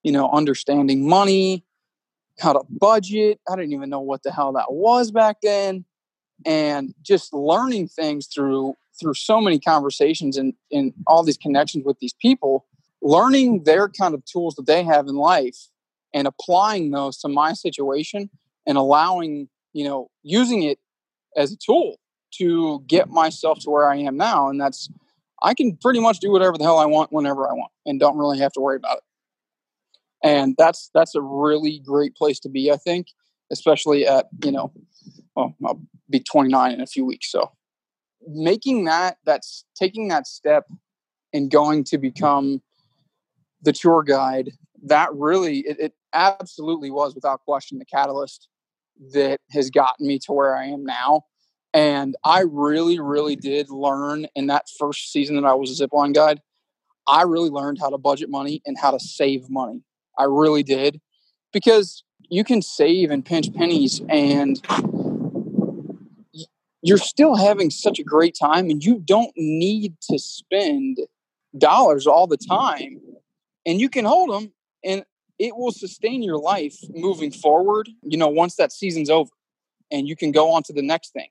[0.04, 1.64] you know, understanding money,
[2.40, 3.40] how to budget.
[3.50, 5.86] I didn't even know what the hell that was back then.
[6.46, 12.00] And just learning things through through so many conversations and, and all these connections with
[12.00, 12.66] these people,
[13.02, 15.68] learning their kind of tools that they have in life
[16.14, 18.30] and applying those to my situation
[18.66, 20.80] and allowing, you know, using it
[21.36, 22.00] as a tool
[22.32, 24.50] to get myself to where I am now.
[24.50, 24.90] And that's,
[25.42, 28.18] I can pretty much do whatever the hell I want whenever I want and don't
[28.18, 29.04] really have to worry about it.
[30.24, 33.08] And that's, that's a really great place to be, I think,
[33.52, 34.72] especially at, you know,
[35.36, 37.32] well, I'll be 29 in a few weeks.
[37.32, 37.52] So
[38.28, 40.66] making that that's taking that step
[41.34, 42.62] and going to become
[43.62, 44.52] the tour guide
[44.84, 48.48] that really it, it, absolutely was without question the catalyst
[49.14, 51.22] that has gotten me to where i am now
[51.74, 56.14] and i really really did learn in that first season that i was a zipline
[56.14, 56.40] guide
[57.08, 59.84] i really learned how to budget money and how to save money
[60.18, 61.00] i really did
[61.54, 64.62] because you can save and pinch pennies and
[66.82, 71.00] you're still having such a great time and you don't need to spend
[71.58, 73.00] dollars all the time
[73.66, 74.52] and you can hold them
[74.84, 75.04] and
[75.40, 79.32] it will sustain your life moving forward you know once that season's over
[79.92, 81.30] and you can go on to the next thing.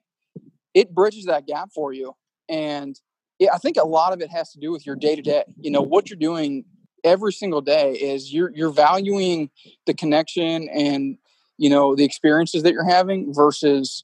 [0.73, 2.15] It bridges that gap for you
[2.49, 2.99] and
[3.39, 5.43] it, i think a lot of it has to do with your day to day
[5.59, 6.65] you know what you're doing
[7.03, 9.49] every single day is you're you're valuing
[9.85, 11.17] the connection and
[11.57, 14.03] you know the experiences that you're having versus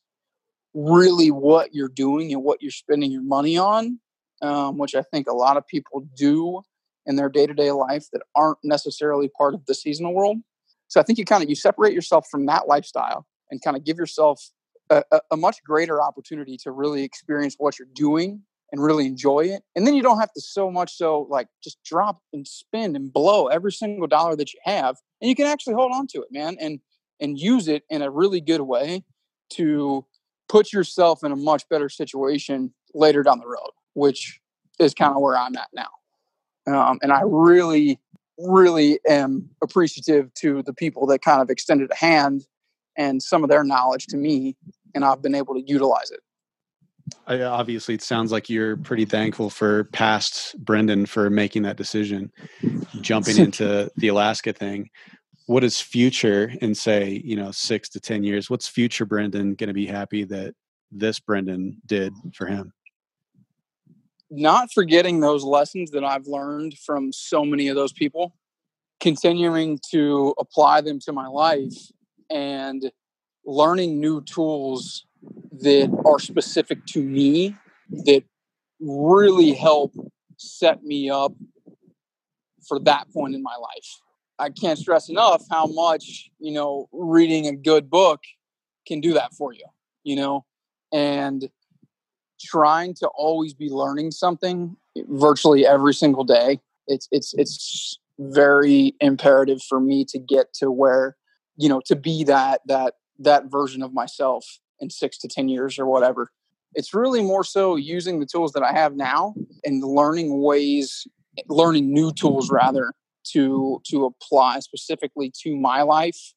[0.74, 4.00] really what you're doing and what you're spending your money on,
[4.42, 6.62] um, which I think a lot of people do
[7.06, 10.38] in their day to day life that aren't necessarily part of the seasonal world.
[10.88, 13.84] So I think you kind of you separate yourself from that lifestyle and kind of
[13.84, 14.52] give yourself
[14.90, 18.42] a, a, much greater opportunity to really experience what you're doing
[18.74, 19.62] and really enjoy it.
[19.76, 23.14] And then you don't have to so much so like just drop and spend and
[23.14, 24.98] blow every single dollar that you have.
[25.22, 26.80] And you can actually hold on to it, man, and
[27.22, 29.06] and use it in a really good way
[29.52, 30.04] to
[30.50, 34.42] put yourself in a much better situation later down the road, which
[34.80, 35.90] is kind of where I'm at now.
[36.66, 38.00] Um, and I really,
[38.40, 42.48] really am appreciative to the people that kind of extended a hand
[42.98, 44.56] and some of their knowledge to me,
[44.96, 46.22] and I've been able to utilize it.
[47.28, 51.78] I, uh, obviously, it sounds like you're pretty thankful for past Brendan for making that
[51.78, 52.32] decision,
[53.02, 54.90] jumping into the Alaska thing.
[55.46, 58.50] What is future in say you know six to ten years?
[58.50, 60.56] What's future brendan going to be happy that
[60.90, 62.72] this brendan did for him?
[64.30, 68.34] Not forgetting those lessons that i've learned from so many of those people
[69.04, 71.76] continuing to apply them to my life
[72.30, 72.90] and
[73.46, 75.06] learning new tools
[75.60, 77.56] that are specific to me
[77.90, 78.24] that
[78.80, 79.94] really help
[80.38, 81.34] set me up
[82.68, 84.00] for that point in my life.
[84.40, 88.22] I can't stress enough how much, you know, reading a good book
[88.88, 89.66] can do that for you,
[90.04, 90.46] you know,
[90.92, 91.50] and
[92.42, 94.76] trying to always be learning something
[95.08, 96.60] virtually every single day.
[96.88, 101.16] It's, it's, it's very imperative for me to get to where,
[101.56, 105.80] you know, to be that, that, that version of myself in six to 10 years
[105.80, 106.30] or whatever.
[106.76, 111.08] It's really more so using the tools that I have now and learning ways,
[111.48, 112.94] learning new tools rather
[113.32, 116.34] to to apply specifically to my life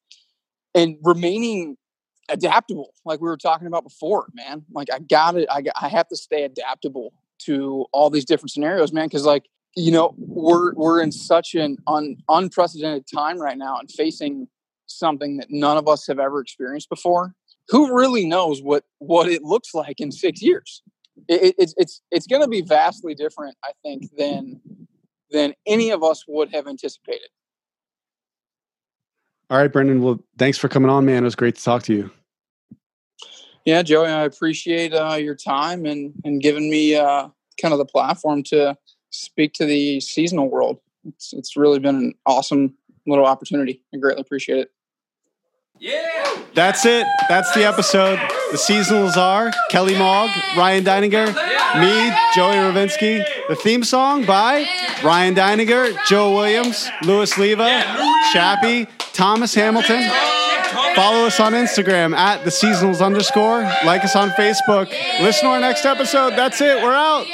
[0.73, 1.75] and remaining
[2.29, 6.07] adaptable like we were talking about before man like i got it I, I have
[6.07, 9.43] to stay adaptable to all these different scenarios man because like
[9.75, 14.47] you know we're we're in such an un, unprecedented time right now and facing
[14.87, 17.33] something that none of us have ever experienced before
[17.69, 20.81] who really knows what what it looks like in six years?
[21.27, 24.61] It, it's it's it's going to be vastly different i think than
[25.31, 27.29] than any of us would have anticipated.
[29.49, 31.23] All right brendan well thanks for coming on man.
[31.23, 32.11] It was great to talk to you.
[33.65, 37.85] Yeah joey i appreciate uh, your time and and giving me uh, kind of the
[37.85, 38.77] platform to
[39.09, 40.79] speak to the seasonal world.
[41.07, 42.75] It's, it's really been an awesome
[43.07, 43.81] little opportunity.
[43.93, 44.71] I greatly appreciate it
[45.79, 46.37] yeah.
[46.53, 47.05] That's it.
[47.29, 48.19] That's the episode.
[48.51, 51.27] The seasonals are Kelly Mogg, Ryan Deininger,
[51.79, 53.23] me, Joey Ravinsky.
[53.47, 54.65] The theme song by
[55.03, 57.83] Ryan Deininger, Joe Williams, Louis Leva,
[58.33, 60.09] Chappie, Thomas Hamilton.
[60.95, 63.61] Follow us on Instagram at the seasonals underscore.
[63.85, 64.89] Like us on Facebook.
[65.21, 66.31] Listen to our next episode.
[66.31, 66.81] That's it.
[66.81, 67.27] We're out.